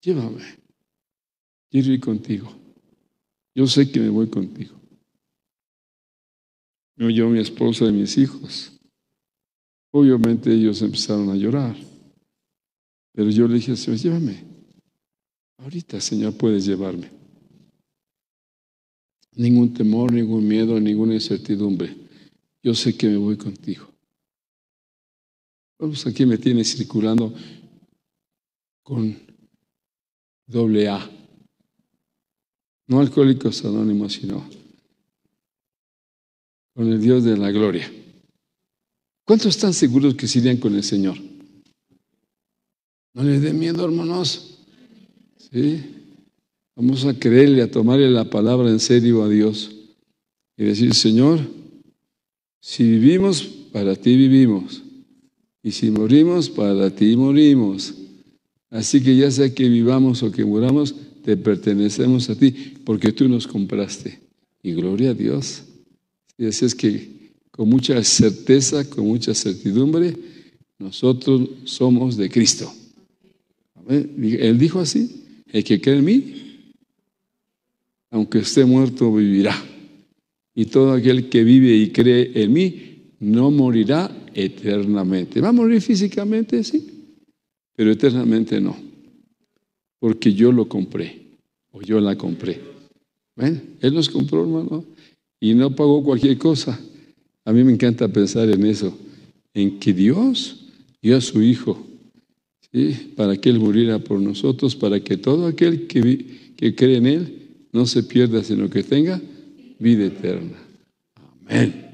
Llévame. 0.01 0.43
Quiero 1.69 1.91
ir 1.91 1.99
contigo. 1.99 2.53
Yo 3.53 3.67
sé 3.67 3.91
que 3.91 3.99
me 3.99 4.09
voy 4.09 4.29
contigo 4.29 4.82
yo, 6.95 7.29
mi 7.29 7.39
esposa 7.39 7.85
y 7.85 7.91
mis 7.91 8.17
hijos. 8.17 8.71
Obviamente 9.91 10.51
ellos 10.51 10.81
empezaron 10.81 11.29
a 11.29 11.35
llorar. 11.35 11.75
Pero 13.13 13.29
yo 13.29 13.47
le 13.47 13.55
dije, 13.55 13.75
Señor, 13.75 13.99
llévame. 13.99 14.43
Ahorita, 15.57 16.01
Señor, 16.01 16.35
puedes 16.35 16.65
llevarme. 16.65 17.11
Ningún 19.35 19.73
temor, 19.73 20.11
ningún 20.11 20.47
miedo, 20.47 20.79
ninguna 20.79 21.13
incertidumbre. 21.13 21.95
Yo 22.61 22.73
sé 22.73 22.95
que 22.95 23.07
me 23.07 23.17
voy 23.17 23.37
contigo. 23.37 23.87
Vamos, 25.79 26.05
aquí 26.07 26.25
me 26.25 26.37
tiene 26.37 26.63
circulando 26.63 27.33
con 28.83 29.15
doble 30.45 30.87
A. 30.87 31.09
No 32.87 32.99
alcohólicos 32.99 33.63
anónimos, 33.65 34.13
sino 34.13 34.47
con 36.73 36.91
el 36.91 37.01
Dios 37.01 37.23
de 37.23 37.37
la 37.37 37.51
gloria. 37.51 37.91
¿Cuántos 39.25 39.55
están 39.55 39.73
seguros 39.73 40.15
que 40.15 40.27
se 40.27 40.39
irían 40.39 40.57
con 40.57 40.75
el 40.75 40.83
Señor? 40.83 41.17
No 43.13 43.23
les 43.23 43.41
dé 43.41 43.53
miedo, 43.53 43.85
hermanos. 43.85 44.59
Sí. 45.51 45.81
Vamos 46.75 47.05
a 47.05 47.17
creerle, 47.17 47.61
a 47.61 47.69
tomarle 47.69 48.09
la 48.09 48.29
palabra 48.29 48.69
en 48.69 48.79
serio 48.79 49.23
a 49.23 49.29
Dios 49.29 49.71
y 50.57 50.65
decir, 50.65 50.93
Señor, 50.95 51.39
si 52.59 52.83
vivimos, 52.83 53.43
para 53.71 53.95
ti 53.95 54.15
vivimos. 54.15 54.81
Y 55.61 55.71
si 55.71 55.91
morimos, 55.91 56.49
para 56.49 56.89
ti 56.89 57.15
morimos. 57.15 57.93
Así 58.69 59.01
que 59.03 59.15
ya 59.15 59.29
sea 59.29 59.53
que 59.53 59.69
vivamos 59.69 60.23
o 60.23 60.31
que 60.31 60.43
muramos, 60.43 60.95
te 61.23 61.37
pertenecemos 61.37 62.29
a 62.29 62.35
ti, 62.35 62.73
porque 62.83 63.11
tú 63.11 63.29
nos 63.29 63.47
compraste. 63.47 64.19
Y 64.63 64.73
gloria 64.73 65.11
a 65.11 65.13
Dios. 65.13 65.63
Y 66.37 66.45
así 66.45 66.65
es 66.65 66.75
que 66.75 67.31
con 67.51 67.69
mucha 67.69 68.03
certeza, 68.03 68.89
con 68.89 69.05
mucha 69.05 69.33
certidumbre, 69.33 70.15
nosotros 70.79 71.49
somos 71.65 72.17
de 72.17 72.29
Cristo. 72.29 72.71
Él 73.87 74.57
dijo 74.57 74.79
así, 74.79 75.23
el 75.51 75.63
que 75.63 75.79
cree 75.79 75.97
en 75.97 76.05
mí, 76.05 76.33
aunque 78.09 78.39
esté 78.39 78.65
muerto, 78.65 79.13
vivirá. 79.13 79.55
Y 80.55 80.65
todo 80.65 80.93
aquel 80.93 81.29
que 81.29 81.43
vive 81.43 81.75
y 81.75 81.91
cree 81.91 82.31
en 82.43 82.53
mí, 82.53 83.13
no 83.19 83.51
morirá 83.51 84.11
eternamente. 84.33 85.41
¿Va 85.41 85.49
a 85.49 85.53
morir 85.53 85.81
físicamente? 85.81 86.63
Sí, 86.63 86.85
pero 87.75 87.91
eternamente 87.91 88.59
no. 88.59 88.75
Porque 89.99 90.33
yo 90.33 90.51
lo 90.51 90.67
compré, 90.67 91.21
o 91.71 91.81
yo 91.81 91.99
la 91.99 92.17
compré. 92.17 92.59
Él 93.37 93.93
nos 93.93 94.09
compró, 94.09 94.41
hermano, 94.41 94.85
y 95.43 95.53
no 95.53 95.75
pagó 95.75 96.01
cualquier 96.01 96.37
cosa. 96.37 96.79
A 97.43 97.51
mí 97.51 97.65
me 97.65 97.73
encanta 97.73 98.07
pensar 98.07 98.49
en 98.49 98.65
eso, 98.65 98.97
en 99.53 99.77
que 99.77 99.91
Dios 99.91 100.67
dio 101.01 101.17
a 101.17 101.21
su 101.21 101.41
Hijo 101.41 101.85
para 103.17 103.35
que 103.35 103.49
Él 103.49 103.59
muriera 103.59 103.99
por 103.99 104.21
nosotros, 104.21 104.73
para 104.73 105.01
que 105.01 105.17
todo 105.17 105.45
aquel 105.45 105.85
que, 105.85 106.53
que 106.55 106.73
cree 106.73 106.95
en 106.95 107.07
Él 107.07 107.39
no 107.73 107.85
se 107.85 108.03
pierda, 108.03 108.41
sino 108.41 108.69
que 108.69 108.83
tenga 108.83 109.21
vida 109.79 110.05
eterna. 110.05 110.57
Amén. 111.45 111.93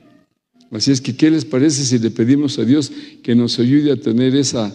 Así 0.70 0.92
es 0.92 1.02
que, 1.02 1.16
¿qué 1.16 1.32
les 1.32 1.44
parece 1.44 1.84
si 1.84 1.98
le 1.98 2.12
pedimos 2.12 2.60
a 2.60 2.66
Dios 2.66 2.92
que 3.24 3.34
nos 3.34 3.58
ayude 3.58 3.92
a 3.92 4.00
tener 4.00 4.36
esa 4.36 4.72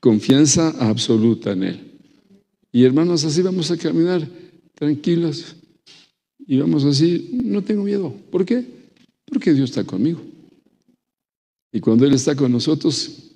confianza 0.00 0.74
absoluta 0.78 1.52
en 1.52 1.62
Él? 1.62 1.80
Y 2.70 2.84
hermanos, 2.84 3.24
así 3.24 3.40
vamos 3.40 3.70
a 3.70 3.78
caminar 3.78 4.28
tranquilos 4.74 5.56
y 6.48 6.58
vamos 6.58 6.84
así, 6.84 7.38
no 7.44 7.62
tengo 7.62 7.84
miedo. 7.84 8.12
¿Por 8.32 8.44
qué? 8.44 8.66
Porque 9.26 9.54
Dios 9.54 9.70
está 9.70 9.84
conmigo. 9.84 10.20
Y 11.70 11.78
cuando 11.78 12.04
Él 12.04 12.14
está 12.14 12.34
con 12.34 12.50
nosotros, 12.50 13.28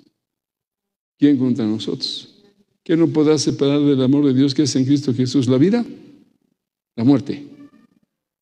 ¿Quién 1.23 1.39
contra 1.39 1.65
nosotros? 1.65 2.35
¿Quién 2.83 2.99
no 2.99 3.07
podrá 3.07 3.39
separar 3.39 3.81
del 3.81 4.03
amor 4.03 4.27
de 4.27 4.35
Dios 4.35 4.53
que 4.53 4.65
es 4.65 4.75
en 4.75 4.85
Cristo 4.85 5.15
Jesús? 5.15 5.47
¿La 5.47 5.57
vida? 5.57 5.87
La 6.97 7.05
muerte. 7.05 7.47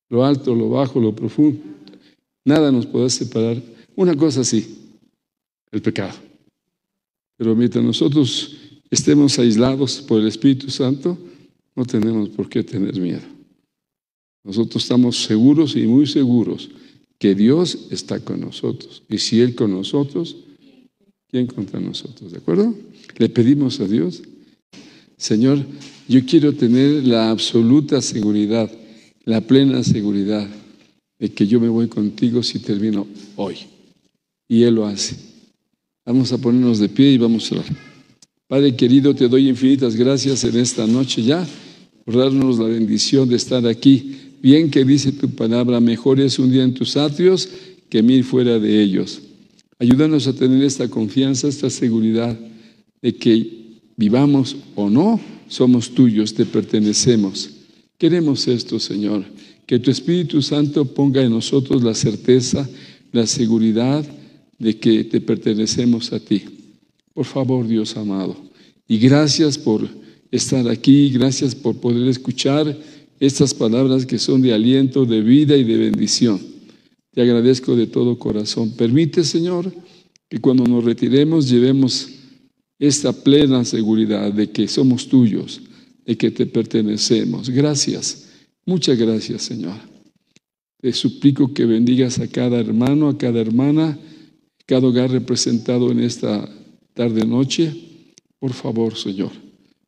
Lo 0.08 0.24
alto, 0.24 0.54
lo 0.54 0.70
bajo, 0.70 0.98
lo 0.98 1.14
profundo. 1.14 1.60
Nada 2.42 2.72
nos 2.72 2.86
podrá 2.86 3.10
separar. 3.10 3.62
Una 3.96 4.16
cosa 4.16 4.44
sí, 4.44 4.78
el 5.70 5.82
pecado. 5.82 6.16
Pero 7.36 7.54
mientras 7.54 7.84
nosotros 7.84 8.56
estemos 8.90 9.38
aislados 9.38 10.00
por 10.00 10.18
el 10.18 10.28
Espíritu 10.28 10.70
Santo, 10.70 11.18
no 11.76 11.84
tenemos 11.84 12.30
por 12.30 12.48
qué 12.48 12.62
tener 12.64 12.98
miedo. 12.98 13.39
Nosotros 14.44 14.82
estamos 14.82 15.22
seguros 15.24 15.76
y 15.76 15.86
muy 15.86 16.06
seguros 16.06 16.70
que 17.18 17.34
Dios 17.34 17.88
está 17.90 18.20
con 18.20 18.40
nosotros. 18.40 19.02
Y 19.08 19.18
si 19.18 19.40
Él 19.40 19.54
con 19.54 19.70
nosotros, 19.70 20.36
¿Quién 21.30 21.46
contra 21.46 21.78
nosotros? 21.78 22.32
¿De 22.32 22.38
acuerdo? 22.38 22.74
Le 23.16 23.28
pedimos 23.28 23.78
a 23.78 23.86
Dios, 23.86 24.22
Señor, 25.16 25.64
yo 26.08 26.24
quiero 26.26 26.52
tener 26.54 27.06
la 27.06 27.30
absoluta 27.30 28.02
seguridad, 28.02 28.70
la 29.24 29.40
plena 29.40 29.84
seguridad 29.84 30.48
de 31.18 31.30
que 31.30 31.46
yo 31.46 31.60
me 31.60 31.68
voy 31.68 31.86
contigo 31.86 32.42
si 32.42 32.58
termino 32.58 33.06
hoy. 33.36 33.58
Y 34.48 34.64
Él 34.64 34.74
lo 34.74 34.86
hace. 34.86 35.14
Vamos 36.04 36.32
a 36.32 36.38
ponernos 36.38 36.80
de 36.80 36.88
pie 36.88 37.12
y 37.12 37.18
vamos 37.18 37.52
a 37.52 37.56
orar. 37.56 37.66
Padre 38.48 38.74
querido, 38.74 39.14
te 39.14 39.28
doy 39.28 39.48
infinitas 39.48 39.94
gracias 39.94 40.42
en 40.42 40.56
esta 40.56 40.84
noche 40.86 41.22
ya 41.22 41.46
por 42.04 42.16
darnos 42.16 42.58
la 42.58 42.64
bendición 42.64 43.28
de 43.28 43.36
estar 43.36 43.64
aquí. 43.68 44.16
Bien 44.42 44.70
que 44.70 44.84
dice 44.84 45.12
tu 45.12 45.28
palabra, 45.30 45.80
mejor 45.80 46.18
es 46.18 46.38
un 46.38 46.50
día 46.50 46.64
en 46.64 46.74
tus 46.74 46.96
atrios 46.96 47.48
que 47.90 48.02
mil 48.02 48.24
fuera 48.24 48.58
de 48.58 48.82
ellos. 48.82 49.20
Ayúdanos 49.78 50.26
a 50.26 50.32
tener 50.32 50.62
esta 50.62 50.88
confianza, 50.88 51.48
esta 51.48 51.68
seguridad 51.68 52.38
de 53.02 53.14
que 53.16 53.80
vivamos 53.96 54.56
o 54.76 54.88
no, 54.88 55.20
somos 55.48 55.90
tuyos, 55.90 56.32
te 56.32 56.46
pertenecemos. 56.46 57.50
Queremos 57.98 58.48
esto, 58.48 58.78
Señor, 58.78 59.24
que 59.66 59.78
tu 59.78 59.90
Espíritu 59.90 60.40
Santo 60.40 60.86
ponga 60.86 61.22
en 61.22 61.30
nosotros 61.30 61.82
la 61.82 61.94
certeza, 61.94 62.68
la 63.12 63.26
seguridad 63.26 64.04
de 64.58 64.78
que 64.78 65.04
te 65.04 65.20
pertenecemos 65.20 66.12
a 66.12 66.20
ti. 66.20 66.44
Por 67.12 67.26
favor, 67.26 67.66
Dios 67.66 67.96
amado. 67.96 68.36
Y 68.88 68.98
gracias 68.98 69.58
por 69.58 69.88
estar 70.30 70.68
aquí, 70.68 71.10
gracias 71.10 71.54
por 71.54 71.76
poder 71.76 72.08
escuchar 72.08 72.78
estas 73.20 73.52
palabras 73.52 74.06
que 74.06 74.18
son 74.18 74.40
de 74.40 74.54
aliento, 74.54 75.04
de 75.04 75.20
vida 75.20 75.54
y 75.56 75.62
de 75.62 75.76
bendición. 75.76 76.40
Te 77.12 77.20
agradezco 77.20 77.76
de 77.76 77.86
todo 77.86 78.18
corazón. 78.18 78.72
Permite, 78.72 79.22
Señor, 79.24 79.72
que 80.28 80.40
cuando 80.40 80.64
nos 80.64 80.82
retiremos 80.82 81.48
llevemos 81.48 82.08
esta 82.78 83.12
plena 83.12 83.64
seguridad 83.64 84.32
de 84.32 84.50
que 84.50 84.66
somos 84.66 85.06
tuyos, 85.06 85.60
de 86.06 86.16
que 86.16 86.30
te 86.30 86.46
pertenecemos. 86.46 87.50
Gracias, 87.50 88.30
muchas 88.64 88.98
gracias, 88.98 89.42
Señor. 89.42 89.76
Te 90.80 90.94
suplico 90.94 91.52
que 91.52 91.66
bendigas 91.66 92.18
a 92.20 92.26
cada 92.26 92.58
hermano, 92.58 93.10
a 93.10 93.18
cada 93.18 93.38
hermana, 93.38 93.98
cada 94.64 94.86
hogar 94.86 95.10
representado 95.10 95.92
en 95.92 96.00
esta 96.00 96.48
tarde-noche. 96.94 97.74
Por 98.38 98.54
favor, 98.54 98.96
Señor, 98.96 99.32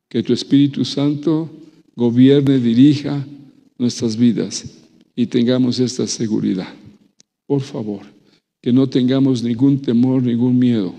que 0.07 0.21
tu 0.21 0.33
Espíritu 0.33 0.85
Santo 0.85 1.49
gobierne, 1.95 2.59
dirija 2.59 3.25
nuestras 3.77 4.17
vidas 4.17 4.65
y 5.15 5.27
tengamos 5.27 5.79
esta 5.79 6.07
seguridad. 6.07 6.73
Por 7.45 7.61
favor, 7.61 8.01
que 8.61 8.71
no 8.71 8.87
tengamos 8.87 9.43
ningún 9.43 9.81
temor, 9.81 10.23
ningún 10.23 10.57
miedo, 10.57 10.93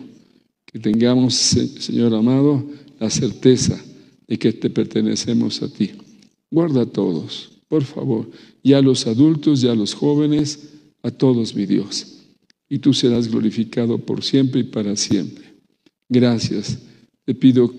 que 0.67 0.79
tengamos, 0.79 1.35
Señor 1.35 2.15
amado, 2.15 2.65
la 3.01 3.11
certeza 3.11 3.83
de 4.27 4.39
que 4.39 4.53
te 4.53 4.71
pertenecemos 4.71 5.63
a 5.63 5.69
ti. 5.69 5.91
Guarda 6.51 6.83
a 6.83 6.87
todos, 6.87 7.51
por 7.69 7.85
favor, 7.85 8.31
ya 8.63 8.79
a 8.79 8.83
los 8.83 9.07
adultos, 9.07 9.61
ya 9.61 9.73
a 9.73 9.75
los 9.75 9.95
jóvenes, 9.95 10.71
a 11.03 11.11
todos, 11.11 11.55
mi 11.55 11.67
Dios. 11.67 12.19
Y 12.69 12.79
tú 12.79 12.95
serás 12.95 13.29
glorificado 13.29 13.99
por 13.99 14.23
siempre 14.23 14.61
y 14.61 14.65
para 14.65 14.97
siempre. 14.97 15.45
Gracias. 16.09 16.79
Te 17.25 17.35
pido 17.35 17.73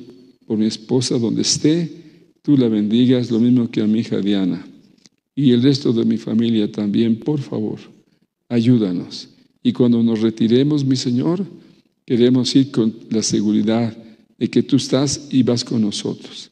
por 0.45 0.57
mi 0.57 0.65
esposa 0.65 1.17
donde 1.17 1.41
esté, 1.41 2.04
tú 2.45 2.55
la 2.55 2.69
bendigas, 2.69 3.31
lo 3.31 3.39
mismo 3.39 3.69
que 3.69 3.81
a 3.81 3.87
mi 3.87 3.99
hija 3.99 4.21
Diana. 4.21 4.65
Y 5.35 5.51
el 5.51 5.63
resto 5.63 5.91
de 5.91 6.05
mi 6.05 6.17
familia 6.17 6.71
también, 6.71 7.17
por 7.19 7.39
favor 7.41 7.79
ayúdanos. 8.49 9.29
Y 9.63 9.73
cuando 9.73 10.01
nos 10.03 10.21
retiremos, 10.21 10.85
mi 10.85 10.95
Señor, 10.95 11.45
queremos 12.05 12.55
ir 12.55 12.71
con 12.71 12.93
la 13.09 13.23
seguridad 13.23 13.95
de 14.37 14.49
que 14.49 14.63
tú 14.63 14.75
estás 14.75 15.27
y 15.31 15.43
vas 15.43 15.63
con 15.63 15.81
nosotros. 15.81 16.51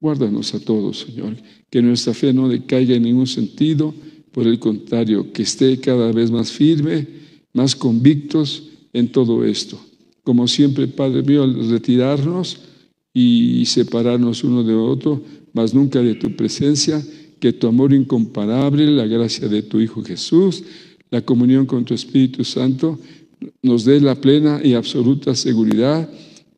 Guárdanos 0.00 0.54
a 0.54 0.60
todos, 0.60 1.00
Señor, 1.00 1.36
que 1.68 1.82
nuestra 1.82 2.14
fe 2.14 2.32
no 2.32 2.48
decaiga 2.48 2.94
en 2.94 3.02
ningún 3.02 3.26
sentido, 3.26 3.94
por 4.32 4.46
el 4.46 4.58
contrario, 4.58 5.32
que 5.32 5.42
esté 5.42 5.78
cada 5.80 6.12
vez 6.12 6.30
más 6.30 6.52
firme, 6.52 7.06
más 7.52 7.74
convictos 7.74 8.68
en 8.92 9.10
todo 9.10 9.44
esto. 9.44 9.78
Como 10.22 10.46
siempre, 10.46 10.86
Padre 10.86 11.22
mío, 11.22 11.42
al 11.42 11.68
retirarnos 11.68 12.60
y 13.12 13.64
separarnos 13.66 14.44
uno 14.44 14.62
de 14.62 14.74
otro, 14.74 15.22
mas 15.52 15.74
nunca 15.74 16.00
de 16.00 16.14
tu 16.14 16.36
presencia, 16.36 17.02
que 17.40 17.52
tu 17.52 17.66
amor 17.66 17.92
incomparable, 17.92 18.86
la 18.86 19.06
gracia 19.06 19.48
de 19.48 19.62
tu 19.62 19.80
Hijo 19.80 20.02
Jesús, 20.02 20.62
la 21.10 21.22
comunión 21.22 21.66
con 21.66 21.84
tu 21.84 21.94
Espíritu 21.94 22.44
Santo 22.44 22.98
nos 23.62 23.84
dé 23.84 24.00
la 24.00 24.14
plena 24.14 24.60
y 24.62 24.74
absoluta 24.74 25.34
seguridad 25.34 26.08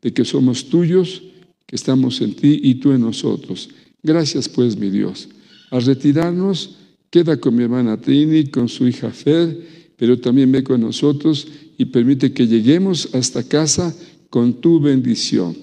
de 0.00 0.12
que 0.12 0.24
somos 0.24 0.68
tuyos, 0.68 1.22
que 1.66 1.76
estamos 1.76 2.20
en 2.20 2.34
ti 2.34 2.60
y 2.62 2.74
tú 2.74 2.92
en 2.92 3.00
nosotros. 3.00 3.70
Gracias 4.02 4.48
pues, 4.48 4.76
mi 4.76 4.90
Dios. 4.90 5.28
Al 5.70 5.84
retirarnos, 5.84 6.76
queda 7.10 7.38
con 7.38 7.54
mi 7.54 7.62
hermana 7.62 8.00
Trini, 8.00 8.46
con 8.46 8.68
su 8.68 8.86
hija 8.86 9.10
Fer, 9.10 9.56
pero 9.96 10.18
también 10.18 10.50
ve 10.50 10.64
con 10.64 10.80
nosotros 10.80 11.46
y 11.78 11.84
permite 11.86 12.32
que 12.32 12.46
lleguemos 12.46 13.14
hasta 13.14 13.42
casa 13.44 13.94
con 14.28 14.54
tu 14.54 14.80
bendición. 14.80 15.56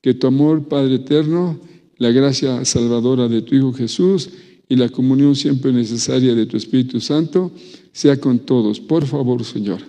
Que 0.00 0.14
tu 0.14 0.26
amor, 0.26 0.68
Padre 0.68 0.96
eterno, 0.96 1.58
la 1.96 2.10
gracia 2.10 2.64
salvadora 2.64 3.28
de 3.28 3.42
tu 3.42 3.54
Hijo 3.54 3.72
Jesús 3.72 4.30
y 4.68 4.76
la 4.76 4.88
comunión 4.88 5.34
siempre 5.34 5.72
necesaria 5.72 6.34
de 6.34 6.46
tu 6.46 6.56
Espíritu 6.56 7.00
Santo 7.00 7.50
sea 7.92 8.18
con 8.18 8.38
todos. 8.38 8.80
Por 8.80 9.06
favor, 9.06 9.44
Señor, 9.44 9.80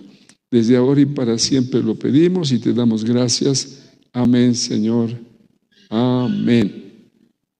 desde 0.50 0.76
ahora 0.76 1.00
y 1.00 1.06
para 1.06 1.38
siempre 1.38 1.82
lo 1.82 1.94
pedimos 1.94 2.50
y 2.52 2.58
te 2.58 2.72
damos 2.72 3.04
gracias. 3.04 3.90
Amén, 4.12 4.54
Señor. 4.54 5.10
Amén. 5.88 7.08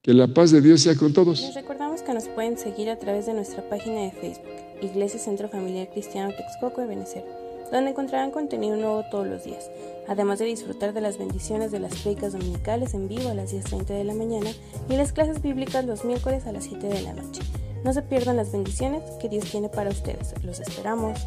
Que 0.03 0.14
la 0.14 0.28
paz 0.28 0.51
de 0.51 0.61
Dios 0.61 0.80
sea 0.80 0.96
con 0.96 1.12
todos. 1.12 1.42
Les 1.42 1.55
recordamos 1.55 2.01
que 2.03 2.14
nos 2.14 2.24
pueden 2.28 2.57
seguir 2.59 2.88
a 2.88 2.98
través 2.98 3.26
de 3.26 3.34
nuestra 3.34 3.68
página 3.68 4.01
de 4.01 4.12
Facebook, 4.12 4.48
Iglesia 4.82 5.20
Centro 5.20 5.48
Familiar 5.48 5.90
Cristiano 5.92 6.32
Texcoco 6.34 6.80
de 6.80 6.86
Venezuela, 6.86 7.26
donde 7.70 7.90
encontrarán 7.90 8.30
contenido 8.30 8.76
nuevo 8.76 9.04
todos 9.10 9.26
los 9.26 9.44
días, 9.44 9.70
además 10.08 10.38
de 10.38 10.46
disfrutar 10.46 10.92
de 10.92 11.00
las 11.00 11.18
bendiciones 11.18 11.70
de 11.70 11.80
las 11.80 11.94
predicas 11.96 12.32
dominicales 12.32 12.94
en 12.94 13.08
vivo 13.08 13.28
a 13.28 13.34
las 13.34 13.52
10.30 13.52 13.86
de 13.86 14.04
la 14.04 14.14
mañana 14.14 14.50
y 14.88 14.96
las 14.96 15.12
clases 15.12 15.42
bíblicas 15.42 15.84
los 15.84 16.04
miércoles 16.04 16.46
a 16.46 16.52
las 16.52 16.64
7 16.64 16.86
de 16.86 17.02
la 17.02 17.12
noche. 17.12 17.42
No 17.84 17.92
se 17.92 18.02
pierdan 18.02 18.36
las 18.36 18.52
bendiciones 18.52 19.02
que 19.20 19.28
Dios 19.28 19.50
tiene 19.50 19.68
para 19.68 19.90
ustedes. 19.90 20.34
Los 20.44 20.60
esperamos. 20.60 21.18